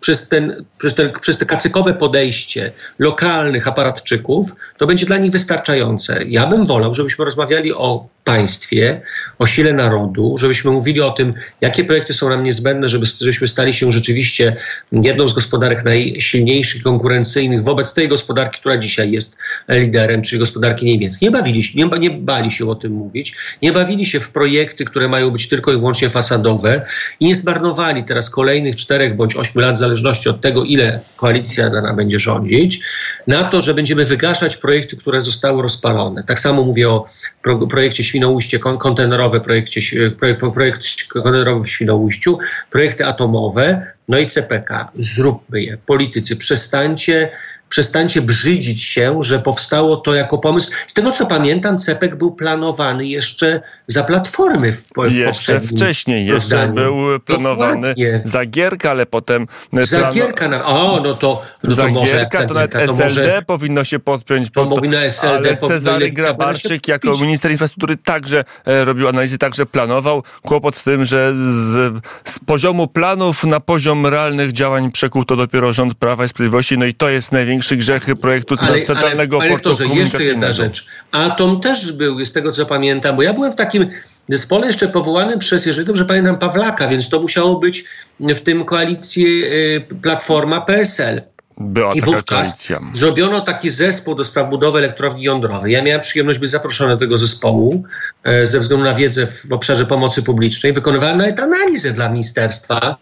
przez, 0.00 0.28
ten, 0.28 0.64
przez, 0.78 0.94
ten, 0.94 1.12
przez 1.20 1.38
te 1.38 1.46
kacykowe 1.46 1.94
podejście 1.94 2.72
lokalnych 2.98 3.68
aparatczyków, 3.68 4.50
to 4.78 4.86
będzie 4.86 5.06
dla 5.06 5.16
nich 5.16 5.32
wystarczające. 5.32 6.24
Ja 6.24 6.46
bym 6.46 6.66
wolał, 6.66 6.94
żebyśmy 6.94 7.24
rozmawiali 7.24 7.74
o 7.74 8.08
państwie, 8.26 9.00
o 9.38 9.46
sile 9.46 9.72
narodu, 9.72 10.38
żebyśmy 10.38 10.70
mówili 10.70 11.00
o 11.00 11.10
tym, 11.10 11.34
jakie 11.60 11.84
projekty 11.84 12.12
są 12.12 12.28
nam 12.28 12.42
niezbędne, 12.42 12.88
żeby, 12.88 13.06
żebyśmy 13.20 13.48
stali 13.48 13.74
się 13.74 13.92
rzeczywiście 13.92 14.56
jedną 14.92 15.28
z 15.28 15.32
gospodarek 15.32 15.84
najsilniejszych, 15.84 16.82
konkurencyjnych 16.82 17.62
wobec 17.62 17.94
tej 17.94 18.08
gospodarki, 18.08 18.60
która 18.60 18.78
dzisiaj 18.78 19.10
jest 19.10 19.38
liderem, 19.68 20.22
czyli 20.22 20.38
gospodarki 20.38 20.86
niemieckiej. 20.86 21.28
Nie 21.28 21.30
bawili 21.30 21.64
się, 21.64 21.78
nie, 21.78 21.98
nie 21.98 22.10
bali 22.10 22.50
się 22.50 22.70
o 22.70 22.74
tym 22.74 22.92
mówić, 22.92 23.34
nie 23.62 23.72
bawili 23.72 24.06
się 24.06 24.20
w 24.20 24.30
projekty, 24.30 24.84
które 24.84 25.08
mają 25.08 25.30
być 25.30 25.48
tylko 25.48 25.72
i 25.72 25.76
wyłącznie 25.76 26.10
fasadowe 26.10 26.86
i 27.20 27.26
nie 27.26 27.36
zmarnowali 27.36 28.04
teraz 28.04 28.30
kolejnych 28.30 28.76
czterech 28.76 29.16
bądź 29.16 29.36
ośmiu 29.36 29.60
lat, 29.60 29.74
w 29.74 29.78
zależności 29.78 30.28
od 30.28 30.40
tego, 30.40 30.64
ile 30.64 31.00
koalicja 31.16 31.70
dana 31.70 31.94
będzie 31.94 32.18
rządzić, 32.18 32.80
na 33.26 33.44
to, 33.44 33.62
że 33.62 33.74
będziemy 33.74 34.04
wygaszać 34.04 34.56
projekty, 34.56 34.96
które 34.96 35.20
zostały 35.20 35.62
rozpalone. 35.62 36.24
Tak 36.24 36.38
samo 36.38 36.62
mówię 36.62 36.88
o 36.88 37.04
pro, 37.42 37.66
projekcie 37.66 38.04
Świnoujście 38.16 38.58
kontenerowe, 38.58 39.40
projekcie, 39.40 39.80
projekt, 40.18 40.40
projekt 40.54 41.08
kontenerowy 41.08 41.62
w 41.62 41.68
Świnoujściu, 41.68 42.38
projekty 42.70 43.06
atomowe, 43.06 43.95
no 44.08 44.18
i 44.18 44.26
CPK. 44.26 44.92
Zróbmy 44.98 45.60
je. 45.62 45.78
Politycy, 45.86 46.36
przestańcie 46.36 47.30
przestańcie 47.68 48.22
brzydzić 48.22 48.82
się, 48.82 49.22
że 49.22 49.38
powstało 49.38 49.96
to 49.96 50.14
jako 50.14 50.38
pomysł. 50.38 50.70
Z 50.86 50.94
tego 50.94 51.10
co 51.10 51.26
pamiętam, 51.26 51.78
CEPEK 51.78 52.16
był 52.16 52.32
planowany 52.32 53.06
jeszcze 53.06 53.60
za 53.86 54.04
platformy 54.04 54.72
w, 54.72 54.88
w 54.96 55.12
Jeszcze 55.12 55.60
wcześniej, 55.60 56.26
jeszcze 56.26 56.68
był 56.68 57.20
planowany 57.24 57.80
Dokładnie. 57.80 58.22
Zagierka, 58.24 58.90
ale 58.90 59.06
potem... 59.06 59.46
Zagierka, 59.72 60.48
na, 60.48 60.64
o, 60.64 61.00
no 61.04 61.14
to... 61.14 61.42
No 61.62 61.74
Zagierka, 61.74 62.38
to, 62.38 62.46
to 62.46 62.54
nawet 62.54 62.72
to 62.72 62.78
SLD 62.78 63.04
może, 63.04 63.42
powinno 63.46 63.84
się 63.84 63.98
podpiąć. 63.98 64.50
To 64.50 64.66
pod, 64.66 64.74
powinno 64.74 64.98
SLD... 64.98 65.48
Ale 65.48 65.56
Cezary 65.56 66.12
Grabarczyk 66.12 66.88
jako 66.88 67.12
minister 67.20 67.50
infrastruktury 67.50 67.96
także 67.96 68.44
e, 68.66 68.84
robił 68.84 69.08
analizy, 69.08 69.38
także 69.38 69.66
planował. 69.66 70.22
Kłopot 70.42 70.76
w 70.76 70.84
tym, 70.84 71.04
że 71.04 71.32
z, 71.32 71.94
z 72.24 72.38
poziomu 72.38 72.88
planów 72.88 73.44
na 73.44 73.60
poziom 73.60 73.95
realnych 74.04 74.52
działań 74.52 74.92
przekuł 74.92 75.24
to 75.24 75.36
dopiero 75.36 75.72
rząd 75.72 75.94
Prawa 75.94 76.24
i 76.24 76.28
Sprawiedliwości, 76.28 76.78
no 76.78 76.84
i 76.84 76.94
to 76.94 77.08
jest 77.08 77.32
największy 77.32 77.76
grzechy 77.76 78.16
projektu 78.16 78.56
ale, 78.60 78.82
centralnego 78.82 79.40
ale, 79.40 79.50
portu 79.50 79.70
komunikacyjnego. 79.70 80.00
jeszcze 80.00 80.24
jedna 80.24 80.52
rzecz. 80.52 80.86
Atom 81.12 81.60
też 81.60 81.92
był, 81.92 82.24
z 82.24 82.32
tego 82.32 82.52
co 82.52 82.66
pamiętam, 82.66 83.16
bo 83.16 83.22
ja 83.22 83.32
byłem 83.32 83.52
w 83.52 83.56
takim 83.56 83.86
zespole 84.28 84.66
jeszcze 84.66 84.88
powołanym 84.88 85.38
przez, 85.38 85.66
jeżeli 85.66 85.86
dobrze 85.86 86.04
pamiętam, 86.04 86.38
Pawlaka, 86.38 86.88
więc 86.88 87.08
to 87.08 87.20
musiało 87.20 87.58
być 87.58 87.84
w 88.20 88.40
tym 88.40 88.64
koalicji 88.64 89.44
y, 89.44 89.86
Platforma 90.02 90.60
PSL. 90.60 91.22
Była 91.58 91.92
I 91.94 92.00
wówczas 92.00 92.24
koalicja. 92.24 92.80
zrobiono 92.92 93.40
taki 93.40 93.70
zespół 93.70 94.14
do 94.14 94.24
spraw 94.24 94.50
budowy 94.50 94.78
elektrowni 94.78 95.22
jądrowej. 95.22 95.72
Ja 95.72 95.82
miałem 95.82 96.00
przyjemność 96.00 96.38
być 96.38 96.50
zaproszony 96.50 96.90
do 96.90 96.96
tego 96.96 97.16
zespołu 97.16 97.84
e, 98.24 98.46
ze 98.46 98.60
względu 98.60 98.84
na 98.84 98.94
wiedzę 98.94 99.26
w 99.26 99.52
obszarze 99.52 99.86
pomocy 99.86 100.22
publicznej. 100.22 100.72
Wykonywałem 100.72 101.18
nawet 101.18 101.40
analizę 101.40 101.92
dla 101.92 102.08
ministerstwa 102.08 102.96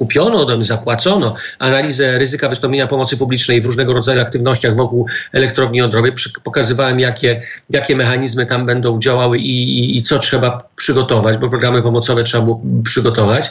kupiono 0.00 0.42
ode 0.42 0.56
mnie, 0.56 0.64
zapłacono 0.64 1.34
analizę 1.58 2.18
ryzyka 2.18 2.48
wystąpienia 2.48 2.86
pomocy 2.86 3.16
publicznej 3.16 3.60
w 3.60 3.64
różnego 3.64 3.92
rodzaju 3.92 4.20
aktywnościach 4.20 4.76
wokół 4.76 5.06
elektrowni 5.32 5.78
jądrowej. 5.78 6.12
Pokazywałem, 6.44 7.00
jakie, 7.00 7.42
jakie 7.70 7.96
mechanizmy 7.96 8.46
tam 8.46 8.66
będą 8.66 8.98
działały 8.98 9.38
i, 9.38 9.78
i, 9.78 9.98
i 9.98 10.02
co 10.02 10.18
trzeba 10.18 10.68
przygotować, 10.76 11.36
bo 11.36 11.48
programy 11.48 11.82
pomocowe 11.82 12.24
trzeba 12.24 12.44
było 12.44 12.62
przygotować. 12.84 13.50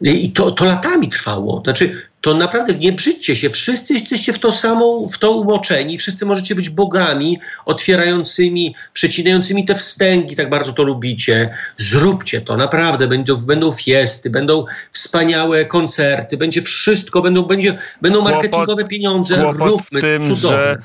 I 0.00 0.32
to, 0.32 0.50
to 0.50 0.64
latami 0.64 1.08
trwało. 1.08 1.60
Znaczy, 1.64 2.08
to 2.20 2.34
naprawdę 2.34 2.72
nie 2.74 2.92
brzydźcie 2.92 3.36
się. 3.36 3.50
Wszyscy 3.50 3.94
jesteście 3.94 4.32
w 4.32 4.38
to 4.38 4.52
samo, 4.52 5.08
w 5.08 5.18
to 5.18 5.30
umoczeni. 5.30 5.98
Wszyscy 5.98 6.26
możecie 6.26 6.54
być 6.54 6.70
bogami 6.70 7.38
otwierającymi, 7.64 8.74
przecinającymi 8.92 9.64
te 9.64 9.74
wstęgi, 9.74 10.36
tak 10.36 10.50
bardzo 10.50 10.72
to 10.72 10.82
lubicie. 10.82 11.50
Zróbcie 11.76 12.40
to, 12.40 12.56
naprawdę. 12.56 13.08
Będą, 13.08 13.36
będą 13.36 13.72
fiesty, 13.72 14.30
będą 14.30 14.64
wspaniałe 14.92 15.64
koncerty, 15.64 16.36
będzie 16.36 16.62
wszystko, 16.62 17.22
będą, 17.22 17.42
będzie, 17.42 17.78
będą 18.02 18.22
marketingowe 18.22 18.84
pieniądze. 18.84 19.52
Róbmy, 19.52 20.00
tym, 20.00 20.20
cudowne. 20.20 20.58
że 20.58 20.78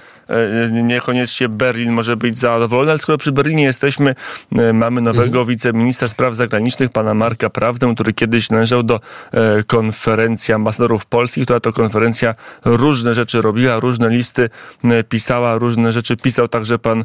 niekoniecznie 0.71 1.49
Berlin 1.49 1.91
może 1.91 2.17
być 2.17 2.39
zadowolony, 2.39 2.91
ale 2.91 2.99
skoro 2.99 3.17
przy 3.17 3.31
Berlinie 3.31 3.63
jesteśmy, 3.63 4.15
mamy 4.73 5.01
nowego 5.01 5.39
mhm. 5.39 5.45
wiceministra 5.45 6.07
spraw 6.07 6.35
zagranicznych, 6.35 6.91
pana 6.91 7.13
Marka 7.13 7.49
Prawdę, 7.49 7.93
który 7.95 8.13
kiedyś 8.13 8.49
należał 8.49 8.83
do 8.83 8.99
konferencji 9.67 10.53
ambasadorów 10.53 11.05
polskich, 11.05 11.43
która 11.43 11.59
to 11.59 11.73
konferencja 11.73 12.35
różne 12.65 13.15
rzeczy 13.15 13.41
robiła, 13.41 13.79
różne 13.79 14.09
listy 14.09 14.49
pisała, 15.09 15.57
różne 15.57 15.91
rzeczy 15.91 16.17
pisał 16.17 16.47
także 16.47 16.79
pan 16.79 17.03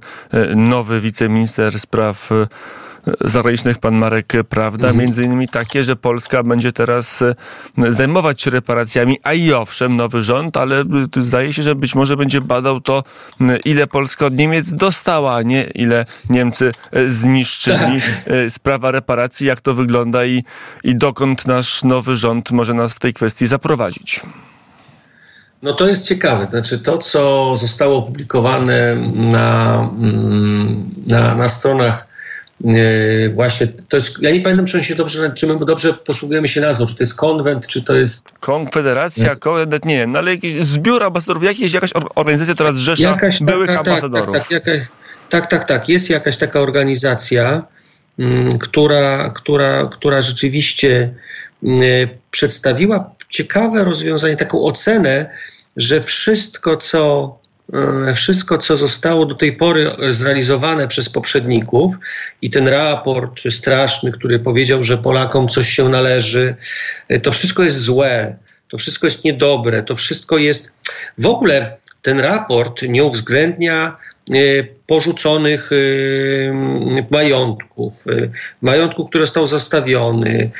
nowy 0.56 1.00
wiceminister 1.00 1.80
spraw 1.80 2.30
zagranicznych, 3.20 3.78
pan 3.78 3.94
Marek 3.94 4.32
Prawda, 4.48 4.88
mhm. 4.88 5.04
między 5.04 5.22
innymi 5.22 5.48
takie, 5.48 5.84
że 5.84 5.96
Polska 5.96 6.42
będzie 6.42 6.72
teraz 6.72 7.22
e, 7.22 7.34
zajmować 7.92 8.42
się 8.42 8.50
reparacjami, 8.50 9.18
a 9.22 9.32
i 9.32 9.52
owszem, 9.52 9.96
nowy 9.96 10.22
rząd, 10.22 10.56
ale 10.56 10.80
e, 10.80 10.84
zdaje 11.16 11.52
się, 11.52 11.62
że 11.62 11.74
być 11.74 11.94
może 11.94 12.16
będzie 12.16 12.40
badał 12.40 12.80
to, 12.80 13.04
ile 13.64 13.86
Polska 13.86 14.26
od 14.26 14.36
Niemiec 14.36 14.70
dostała, 14.74 15.34
a 15.34 15.42
nie 15.42 15.62
ile 15.74 16.06
Niemcy 16.30 16.72
e, 16.92 17.10
zniszczyli. 17.10 17.76
Tak. 17.76 18.34
Sprawa 18.48 18.90
reparacji, 18.90 19.46
jak 19.46 19.60
to 19.60 19.74
wygląda 19.74 20.24
i, 20.24 20.44
i 20.84 20.96
dokąd 20.96 21.46
nasz 21.46 21.84
nowy 21.84 22.16
rząd 22.16 22.50
może 22.50 22.74
nas 22.74 22.92
w 22.92 23.00
tej 23.00 23.14
kwestii 23.14 23.46
zaprowadzić. 23.46 24.20
No 25.62 25.72
to 25.72 25.88
jest 25.88 26.06
ciekawe. 26.06 26.46
Znaczy 26.50 26.78
to, 26.78 26.98
co 26.98 27.56
zostało 27.56 27.96
opublikowane 27.96 28.96
na, 29.14 29.78
mm, 29.98 30.90
na, 31.06 31.34
na 31.34 31.48
stronach 31.48 32.13
E, 32.64 33.28
właśnie, 33.28 33.66
to 33.88 33.96
jest, 33.96 34.22
ja 34.22 34.30
nie 34.30 34.40
pamiętam, 34.40 34.66
czy 34.66 34.76
on 34.76 34.82
się 34.82 34.94
dobrze, 34.94 35.32
czy 35.36 35.46
my 35.46 35.56
dobrze 35.56 35.92
posługujemy 35.92 36.48
się 36.48 36.60
nazwą, 36.60 36.86
czy 36.86 36.94
to 36.94 37.02
jest 37.02 37.14
konwent, 37.14 37.66
czy 37.66 37.82
to 37.82 37.94
jest... 37.94 38.24
Konfederacja, 38.40 39.36
konwent, 39.36 39.84
nie 39.84 39.96
wiem, 39.96 40.12
no 40.12 40.18
ale 40.18 40.30
jakiś 40.30 40.66
zbiór 40.66 41.02
ambasadorów, 41.02 41.42
jakaś, 41.42 41.72
jakaś 41.72 41.90
organizacja 42.14 42.54
teraz 42.54 42.76
rzesza 42.76 43.10
jakaś 43.10 43.42
byłych 43.42 43.66
taka, 43.66 43.80
ambasadorów. 43.80 44.36
Tak 44.36 44.48
tak, 44.48 44.64
tak, 44.64 44.86
tak, 45.30 45.46
tak, 45.46 45.64
tak, 45.64 45.88
jest 45.88 46.10
jakaś 46.10 46.36
taka 46.36 46.60
organizacja, 46.60 47.62
m, 48.18 48.26
mm, 48.26 48.58
która, 48.58 49.30
która, 49.30 49.88
która 49.92 50.22
rzeczywiście 50.22 51.14
m, 51.62 51.72
mm, 51.72 52.08
przedstawiła 52.30 53.10
ciekawe 53.30 53.84
rozwiązanie, 53.84 54.36
taką 54.36 54.62
ocenę, 54.62 55.30
że 55.76 56.00
wszystko, 56.00 56.76
co 56.76 57.30
E, 57.43 57.43
wszystko, 58.14 58.58
co 58.58 58.76
zostało 58.76 59.26
do 59.26 59.34
tej 59.34 59.52
pory 59.52 59.90
zrealizowane 60.10 60.88
przez 60.88 61.08
poprzedników 61.08 61.94
i 62.42 62.50
ten 62.50 62.68
raport 62.68 63.40
straszny, 63.50 64.12
który 64.12 64.38
powiedział, 64.38 64.82
że 64.82 64.98
Polakom 64.98 65.48
coś 65.48 65.68
się 65.68 65.88
należy, 65.88 66.54
e, 67.08 67.20
to 67.20 67.32
wszystko 67.32 67.62
jest 67.62 67.80
złe, 67.80 68.36
to 68.68 68.78
wszystko 68.78 69.06
jest 69.06 69.24
niedobre, 69.24 69.82
to 69.82 69.96
wszystko 69.96 70.38
jest. 70.38 70.78
W 71.18 71.26
ogóle 71.26 71.76
ten 72.02 72.20
raport 72.20 72.82
nie 72.82 73.04
uwzględnia 73.04 73.96
e, 74.30 74.34
porzuconych 74.86 75.70
majątków, 77.10 77.94
majątku, 78.62 79.08
który 79.08 79.24
został 79.24 79.46
zastawiony, 79.46 80.50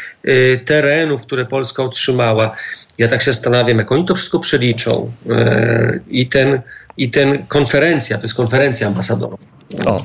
terenów, 0.65 1.23
które 1.23 1.45
Polska 1.45 1.83
otrzymała. 1.83 2.57
Ja 2.99 3.09
tak 3.09 3.23
się 3.23 3.33
zastanawiam, 3.33 3.79
jak 3.79 3.93
oni 3.93 4.05
to 4.05 4.15
wszystko 4.15 4.39
przeliczą 4.39 5.13
i 6.09 6.27
ten 6.27 6.61
i 6.97 7.11
ten 7.11 7.47
konferencja, 7.47 8.17
to 8.17 8.23
jest 8.23 8.35
konferencja 8.35 8.87
ambasadorów. 8.87 9.41
O. 9.87 10.01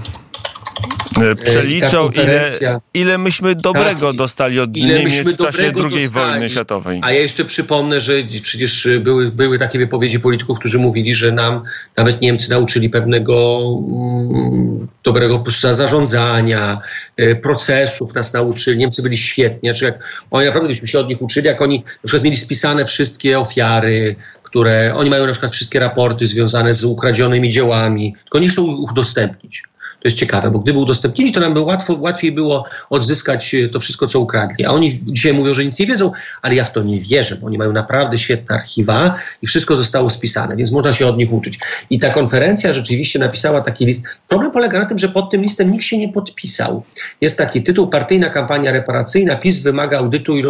E, 1.22 1.36
przeliczał, 1.36 2.10
ile, 2.10 2.48
ile 2.94 3.18
myśmy 3.18 3.56
dobrego 3.56 4.08
tak, 4.08 4.18
dostali 4.18 4.60
od 4.60 4.76
Niemiec 4.76 5.28
w 5.28 5.38
czasie 5.38 5.72
II 5.92 6.08
wojny 6.08 6.50
światowej. 6.50 7.00
A 7.04 7.12
ja 7.12 7.20
jeszcze 7.20 7.46
przypomnę, 7.46 8.02
że 8.02 8.14
przecież 8.42 8.88
były, 9.02 9.30
były 9.30 9.60
takie 9.60 9.80
wypowiedzi 9.80 10.20
polityków, 10.20 10.60
którzy 10.60 10.80
mówili, 10.80 11.16
że 11.16 11.32
nam 11.32 11.64
nawet 11.98 12.22
Niemcy 12.22 12.50
nauczyli 12.50 12.90
pewnego 12.90 13.60
mm, 13.92 14.88
dobrego 15.04 15.44
zarządzania, 15.72 16.82
e, 17.18 17.36
procesów 17.36 18.14
nas 18.14 18.34
nauczyli. 18.34 18.78
Niemcy 18.78 19.02
byli 19.02 19.18
świetni. 19.18 19.70
Znaczy 19.70 19.86
jak 19.86 20.00
oni 20.32 20.46
naprawdę 20.46 20.70
byśmy 20.70 20.88
się 20.88 21.00
od 21.00 21.10
nich 21.10 21.22
uczyli, 21.22 21.48
jak 21.48 21.62
oni 21.62 21.76
na 21.78 22.08
przykład 22.08 22.24
mieli 22.24 22.38
spisane 22.38 22.86
wszystkie 22.86 23.40
ofiary, 23.40 24.16
które 24.50 24.96
oni 24.96 25.10
mają 25.10 25.26
na 25.26 25.32
przykład 25.32 25.52
wszystkie 25.52 25.80
raporty 25.80 26.28
związane 26.28 26.74
z 26.74 26.84
ukradzionymi 26.84 27.50
dziełami, 27.50 28.16
tylko 28.24 28.40
nie 28.40 28.50
chcą 28.50 28.66
ich 28.66 28.92
udostępnić. 28.92 29.64
To 30.00 30.08
jest 30.08 30.18
ciekawe, 30.18 30.52
bo 30.52 30.60
gdyby 30.60 30.80
udostępnili, 30.80 31.32
to 31.32 31.40
nam 31.40 31.54
by 31.54 31.60
łatwo, 31.60 31.98
łatwiej 32.00 32.32
było 32.32 32.66
odzyskać 32.90 33.56
e, 33.56 33.70
to 33.70 33.80
wszystko, 33.80 34.08
co 34.08 34.20
ukradli. 34.20 34.66
A 34.66 34.72
oni 34.72 35.00
dzisiaj 35.06 35.34
mówią, 35.34 35.54
że 35.54 35.66
nic 35.66 35.80
nie 35.80 35.86
wiedzą, 35.86 36.12
ale 36.42 36.56
ja 36.56 36.66
w 36.66 36.72
to 36.72 36.84
nie 36.84 37.02
wierzę, 37.02 37.36
bo 37.42 37.48
oni 37.48 37.58
mają 37.58 37.72
naprawdę 37.72 38.18
świetne 38.18 38.56
archiwa 38.56 39.16
i 39.42 39.48
wszystko 39.48 39.76
zostało 39.76 40.10
spisane, 40.10 40.56
więc 40.56 40.72
można 40.72 40.94
się 40.94 41.08
od 41.08 41.18
nich 41.18 41.34
uczyć. 41.34 41.60
I 41.90 42.00
ta 42.00 42.10
konferencja 42.10 42.74
rzeczywiście 42.74 43.20
napisała 43.20 43.62
taki 43.62 43.86
list. 43.86 44.08
Problem 44.28 44.52
polega 44.52 44.80
na 44.80 44.86
tym, 44.86 44.98
że 44.98 45.10
pod 45.10 45.32
tym 45.32 45.42
listem 45.42 45.72
nikt 45.72 45.84
się 45.84 45.98
nie 45.98 46.10
podpisał. 46.10 46.84
Jest 47.22 47.38
taki 47.38 47.64
tytuł 47.64 47.88
Partyjna 47.88 48.30
kampania 48.30 48.72
reparacyjna, 48.72 49.36
PiS 49.36 49.60
wymaga 49.60 49.98
audytu 49.98 50.38
i, 50.38 50.42
e, 50.42 50.46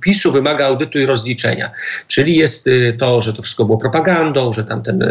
PiSu 0.00 0.32
wymaga 0.32 0.66
audytu 0.66 0.98
i 0.98 1.06
rozliczenia. 1.06 1.70
Czyli 2.08 2.36
jest 2.36 2.66
e, 2.66 2.92
to, 2.92 3.20
że 3.20 3.32
to 3.32 3.42
wszystko 3.42 3.64
było 3.64 3.78
propagandą, 3.78 4.52
że 4.52 4.64
tam 4.64 4.82
ten 4.82 5.04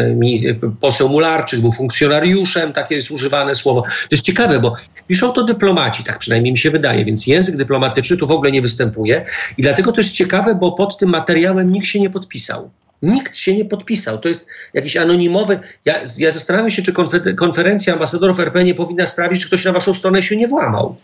poseł 0.80 1.08
Mularczyk 1.08 1.60
był 1.60 1.72
funkcjonariuszem, 1.72 2.72
takie 2.72 2.94
jest 2.94 3.10
używane 3.10 3.33
słowo. 3.54 3.82
To 3.82 4.08
jest 4.10 4.24
ciekawe, 4.24 4.60
bo 4.60 4.76
piszą 5.08 5.32
to 5.32 5.44
dyplomaci, 5.44 6.04
tak 6.04 6.18
przynajmniej 6.18 6.52
mi 6.52 6.58
się 6.58 6.70
wydaje, 6.70 7.04
więc 7.04 7.26
język 7.26 7.56
dyplomatyczny 7.56 8.16
tu 8.16 8.26
w 8.26 8.30
ogóle 8.30 8.50
nie 8.50 8.62
występuje. 8.62 9.24
I 9.58 9.62
dlatego 9.62 9.92
jest 9.96 10.12
ciekawe, 10.12 10.54
bo 10.54 10.72
pod 10.72 10.98
tym 10.98 11.08
materiałem 11.08 11.72
nikt 11.72 11.86
się 11.86 12.00
nie 12.00 12.10
podpisał. 12.10 12.70
Nikt 13.02 13.36
się 13.36 13.56
nie 13.56 13.64
podpisał. 13.64 14.18
To 14.18 14.28
jest 14.28 14.48
jakiś 14.74 14.96
anonimowy. 14.96 15.60
Ja, 15.84 15.94
ja 16.18 16.30
zastanawiam 16.30 16.70
się, 16.70 16.82
czy 16.82 16.92
konferencja 17.36 17.92
ambasadorów 17.92 18.40
RP 18.40 18.64
nie 18.64 18.74
powinna 18.74 19.06
sprawić, 19.06 19.40
czy 19.40 19.46
ktoś 19.46 19.64
na 19.64 19.72
waszą 19.72 19.94
stronę 19.94 20.22
się 20.22 20.36
nie 20.36 20.48
włamał. 20.48 20.96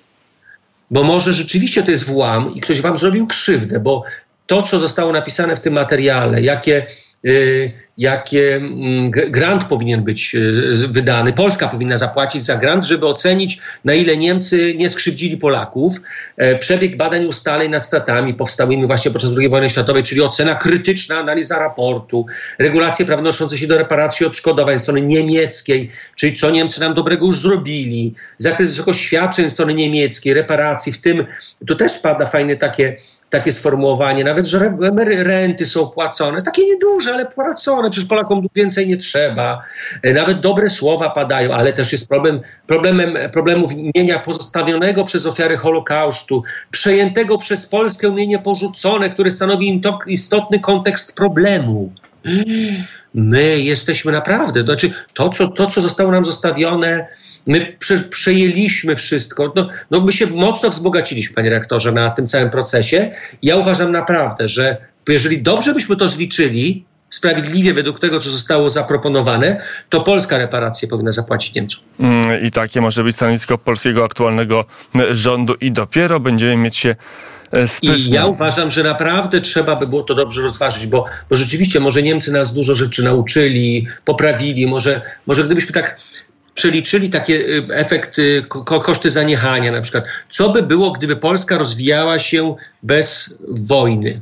Bo 0.91 1.03
może 1.03 1.35
rzeczywiście 1.35 1.83
to 1.83 1.91
jest 1.91 2.05
włam 2.05 2.55
i 2.55 2.61
ktoś 2.61 2.81
wam 2.81 2.97
zrobił 2.97 3.27
krzywdę, 3.27 3.81
bo 3.81 4.05
to, 4.51 4.63
co 4.63 4.79
zostało 4.79 5.13
napisane 5.13 5.57
w 5.57 5.61
tym 5.61 5.75
materiale, 5.75 6.43
jakie 6.43 6.87
Y, 7.27 7.73
jakie 7.99 8.57
mm, 8.57 9.11
grant 9.11 9.65
powinien 9.65 10.03
być 10.03 10.35
y, 10.35 10.89
wydany. 10.89 11.33
Polska 11.33 11.69
powinna 11.69 11.97
zapłacić 11.97 12.43
za 12.43 12.57
grant, 12.57 12.85
żeby 12.85 13.07
ocenić, 13.07 13.61
na 13.85 13.95
ile 13.95 14.17
Niemcy 14.17 14.75
nie 14.79 14.89
skrzywdzili 14.89 15.37
Polaków. 15.37 15.97
E, 16.37 16.59
przebieg 16.59 16.97
badań 16.97 17.27
ustaleń 17.27 17.71
nad 17.71 17.83
stratami 17.83 18.35
powstałymi 18.35 18.87
właśnie 18.87 19.11
podczas 19.11 19.31
II 19.39 19.49
wojny 19.49 19.71
światowej, 19.71 20.03
czyli 20.03 20.23
ocena 20.23 20.55
krytyczna, 20.55 21.17
analiza 21.17 21.59
raportu, 21.59 22.27
regulacje 22.59 23.07
prawne 23.07 23.21
odnoszące 23.21 23.59
się 23.59 23.67
do 23.67 23.79
reparacji 23.79 24.27
odszkodowań 24.27 24.79
strony 24.79 25.03
niemieckiej, 25.03 25.91
czyli 26.17 26.37
co 26.37 26.51
Niemcy 26.51 26.81
nam 26.81 26.95
dobrego 26.95 27.27
już 27.27 27.39
zrobili, 27.39 28.15
zakres 28.39 28.71
wysokości 28.71 29.05
świadczeń 29.05 29.49
strony 29.49 29.75
niemieckiej, 29.75 30.35
reparacji, 30.35 30.93
w 30.93 30.99
tym, 30.99 31.27
tu 31.67 31.77
też 31.77 31.99
pada 31.99 32.27
fajne 32.27 32.57
takie 32.57 32.97
takie 33.31 33.53
sformułowanie, 33.53 34.25
nawet, 34.25 34.47
że 34.47 34.73
renty 35.07 35.67
są 35.67 35.87
płacone, 35.87 36.43
takie 36.43 36.63
nieduże, 36.65 37.15
ale 37.15 37.27
płacone, 37.27 37.91
przecież 37.91 38.09
Polakom 38.09 38.47
więcej 38.55 38.89
nie 38.89 38.97
trzeba. 38.97 39.63
E, 40.03 40.13
nawet 40.13 40.41
dobre 40.41 40.71
słowa 40.71 41.11
padają, 41.11 41.53
ale 41.53 41.73
też 41.73 41.93
jest 41.93 42.09
problem, 42.09 42.41
problemem, 42.67 43.15
problemów 43.33 43.73
mienia 43.95 44.19
pozostawionego 44.19 45.05
przez 45.05 45.27
ofiary 45.27 45.57
Holokaustu, 45.57 46.43
przejętego 46.71 47.39
przez 47.39 47.67
Polskę 47.67 48.13
mienie 48.13 48.39
porzucone, 48.39 49.11
które 49.11 49.31
stanowi 49.31 49.83
istotny 50.07 50.61
kontekst 50.61 51.17
problemu. 51.17 51.93
My 53.15 53.61
jesteśmy 53.61 54.13
naprawdę, 54.13 54.61
to 54.61 54.67
znaczy 54.67 54.91
to, 55.15 55.29
co, 55.29 55.49
to, 55.49 55.67
co 55.67 55.81
zostało 55.81 56.11
nam 56.11 56.25
zostawione, 56.25 57.07
My 57.47 57.77
prze, 57.79 57.99
przejęliśmy 57.99 58.97
wszystko. 58.97 59.53
No, 59.57 59.69
no 59.91 60.01
my 60.01 60.13
się 60.13 60.27
mocno 60.27 60.71
wzbogaciliśmy, 60.71 61.35
panie 61.35 61.51
rektorze, 61.51 61.93
na 61.93 62.11
tym 62.11 62.27
całym 62.27 62.51
procesie. 62.51 63.11
Ja 63.43 63.57
uważam 63.57 63.93
naprawdę, 63.93 64.49
że 64.49 64.77
jeżeli 65.09 65.43
dobrze 65.43 65.75
byśmy 65.75 65.97
to 65.97 66.09
zliczyli, 66.09 66.85
sprawiedliwie 67.11 67.75
według 67.75 68.01
tego, 68.01 68.21
co 68.21 68.31
zostało 68.31 68.71
zaproponowane, 68.71 69.61
to 69.89 70.01
Polska 70.01 70.39
reparacje 70.39 70.89
powinna 70.89 71.11
zapłacić 71.11 71.55
Niemcom. 71.55 71.81
Mm, 72.01 72.43
I 72.43 72.51
takie 72.51 72.81
może 72.81 73.05
być 73.05 73.17
stanowisko 73.17 73.59
polskiego 73.59 74.05
aktualnego 74.05 74.65
rządu 75.11 75.55
i 75.55 75.73
dopiero 75.73 76.21
będziemy 76.21 76.57
mieć 76.57 76.77
się 76.77 76.97
Spyszne. 77.67 77.97
I 77.97 78.13
ja 78.13 78.27
uważam, 78.27 78.71
że 78.71 78.83
naprawdę 78.83 79.41
trzeba 79.41 79.77
by 79.77 79.87
było 79.87 80.03
to 80.03 80.15
dobrze 80.15 80.43
rozważyć, 80.43 80.87
bo, 80.87 81.05
bo 81.31 81.37
rzeczywiście 81.37 81.81
może 81.81 82.03
Niemcy 82.03 82.33
nas 82.33 82.53
dużo 82.53 82.75
rzeczy 82.75 83.03
nauczyli, 83.03 83.87
poprawili, 84.05 84.67
może, 84.67 85.03
może 85.27 85.45
gdybyśmy 85.45 85.73
tak 85.73 85.97
przeliczyli 86.61 87.11
takie 87.11 87.35
y, 87.35 87.67
efekty, 87.75 88.45
koszty 88.65 89.11
zaniechania 89.11 89.73
na 89.73 89.81
przykład. 89.81 90.05
Co 90.29 90.49
by 90.49 90.63
było, 90.63 90.93
gdyby 90.93 91.17
Polska 91.17 91.59
rozwijała 91.59 92.19
się 92.19 92.55
bez 92.83 93.39
wojny? 93.49 94.21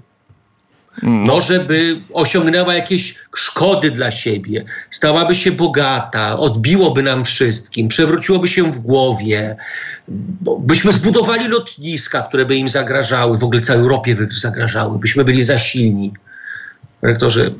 No. 1.02 1.10
Może 1.10 1.60
by 1.60 1.96
osiągnęła 2.12 2.74
jakieś 2.74 3.14
szkody 3.36 3.90
dla 3.90 4.10
siebie, 4.10 4.64
stałaby 4.90 5.34
się 5.34 5.52
bogata, 5.52 6.38
odbiłoby 6.38 7.02
nam 7.02 7.24
wszystkim, 7.24 7.88
przewróciłoby 7.88 8.48
się 8.48 8.72
w 8.72 8.78
głowie, 8.78 9.56
byśmy 10.60 10.92
zbudowali 10.92 11.48
lotniska, 11.48 12.22
które 12.22 12.46
by 12.46 12.56
im 12.56 12.68
zagrażały, 12.68 13.38
w 13.38 13.44
ogóle 13.44 13.60
całej 13.60 13.82
Europie 13.82 14.16
zagrażały, 14.30 14.98
byśmy 14.98 15.24
byli 15.24 15.42
za 15.42 15.58
silni. 15.58 16.12
Rektorze, 17.02 17.50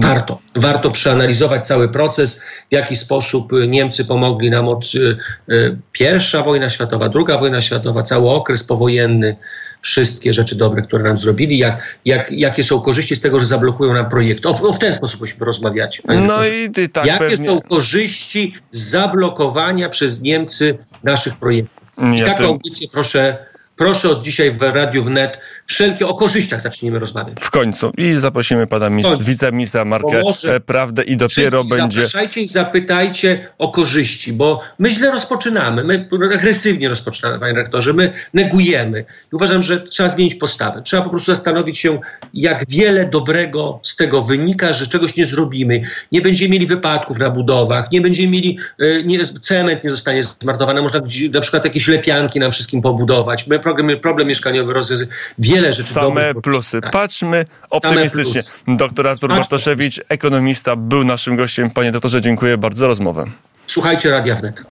Warto. 0.00 0.38
Warto 0.56 0.90
przeanalizować 0.90 1.66
cały 1.66 1.88
proces, 1.88 2.42
w 2.70 2.72
jaki 2.72 2.96
sposób 2.96 3.52
Niemcy 3.68 4.04
pomogli 4.04 4.50
nam 4.50 4.68
od 4.68 4.84
y, 4.94 5.16
y, 5.52 5.78
pierwsza 5.92 6.42
wojna 6.42 6.70
światowa, 6.70 7.08
druga 7.08 7.38
wojna 7.38 7.60
światowa, 7.60 8.02
cały 8.02 8.30
okres 8.30 8.64
powojenny, 8.64 9.36
wszystkie 9.80 10.32
rzeczy 10.32 10.56
dobre, 10.56 10.82
które 10.82 11.04
nam 11.04 11.16
zrobili, 11.16 11.58
jak, 11.58 11.98
jak, 12.04 12.32
jakie 12.32 12.64
są 12.64 12.80
korzyści 12.80 13.16
z 13.16 13.20
tego, 13.20 13.38
że 13.38 13.46
zablokują 13.46 13.92
nam 13.92 14.08
projekt. 14.08 14.46
O, 14.46 14.50
o 14.50 14.72
w 14.72 14.78
ten 14.78 14.94
sposób 14.94 15.20
musimy 15.20 15.44
rozmawiać. 15.44 16.02
No 16.26 16.46
i 16.46 16.70
ty, 16.70 16.88
tak 16.88 17.06
jakie 17.06 17.18
pewnie... 17.18 17.36
są 17.36 17.60
korzyści 17.60 18.54
zablokowania 18.70 19.88
przez 19.88 20.20
Niemcy 20.20 20.78
naszych 21.02 21.36
projektów? 21.36 21.88
I 22.14 22.18
Ja 22.18 22.26
taką 22.26 22.38
to- 22.38 22.48
audycję 22.48 22.88
proszę, 22.92 23.46
proszę 23.76 24.08
od 24.08 24.22
dzisiaj 24.22 24.50
w 24.50 24.62
Radiu 24.62 25.04
Wnet 25.04 25.38
wszelkie 25.66 26.06
o 26.06 26.14
korzyściach 26.14 26.60
zacznijmy 26.60 26.98
rozmawiać. 26.98 27.34
W 27.40 27.50
końcu. 27.50 27.92
I 27.98 28.14
zaprosimy 28.14 28.66
pana 28.66 28.90
mis- 28.90 29.22
wiceministra 29.24 29.84
Markę 29.84 30.22
e, 30.44 30.60
Prawdę 30.60 31.02
i 31.02 31.16
dopiero 31.16 31.64
będzie... 31.64 32.04
Zapraszajcie 32.04 32.40
i 32.40 32.46
zapytajcie 32.46 33.48
o 33.58 33.68
korzyści, 33.68 34.32
bo 34.32 34.60
my 34.78 34.90
źle 34.90 35.10
rozpoczynamy, 35.10 35.84
my 35.84 36.08
agresywnie 36.34 36.88
rozpoczynamy, 36.88 37.38
panie 37.38 37.54
rektorze, 37.54 37.92
my 37.92 38.12
negujemy. 38.34 39.04
I 39.32 39.36
uważam, 39.36 39.62
że 39.62 39.80
trzeba 39.80 40.08
zmienić 40.08 40.34
postawę. 40.34 40.82
Trzeba 40.82 41.02
po 41.02 41.10
prostu 41.10 41.32
zastanowić 41.32 41.78
się, 41.78 42.00
jak 42.34 42.64
wiele 42.68 43.06
dobrego 43.06 43.80
z 43.82 43.96
tego 43.96 44.22
wynika, 44.22 44.72
że 44.72 44.86
czegoś 44.86 45.16
nie 45.16 45.26
zrobimy. 45.26 45.80
Nie 46.12 46.20
będziemy 46.20 46.50
mieli 46.50 46.66
wypadków 46.66 47.18
na 47.18 47.30
budowach, 47.30 47.92
nie 47.92 48.00
będziemy 48.00 48.28
mieli, 48.28 48.58
e, 48.78 49.02
nie, 49.02 49.18
cement 49.26 49.84
nie 49.84 49.90
zostanie 49.90 50.22
zmarnowany, 50.22 50.82
można 50.82 51.00
na 51.32 51.40
przykład 51.40 51.64
jakieś 51.64 51.88
lepianki 51.88 52.40
nam 52.40 52.52
wszystkim 52.52 52.82
pobudować. 52.82 53.46
My 53.46 53.58
problem, 53.58 54.00
problem 54.00 54.28
mieszkaniowy 54.28 54.72
rozwiązać. 54.72 55.08
Wiele 55.54 55.72
rzeczy 55.72 55.88
Same 55.88 56.26
dobrych. 56.26 56.42
plusy. 56.44 56.80
Tak. 56.80 56.92
Patrzmy 56.92 57.44
optymistycznie. 57.70 58.40
Doktor 58.68 59.06
Artur 59.08 59.28
Patrzmy 59.28 59.40
Bartoszewicz, 59.42 60.00
ekonomista, 60.08 60.76
był 60.76 61.04
naszym 61.04 61.36
gościem. 61.36 61.70
Panie 61.70 61.92
doktorze, 61.92 62.20
dziękuję 62.20 62.58
bardzo 62.58 62.78
za 62.78 62.86
rozmowę. 62.86 63.24
Słuchajcie 63.66 64.10
Radia 64.10 64.34
Wnet. 64.34 64.73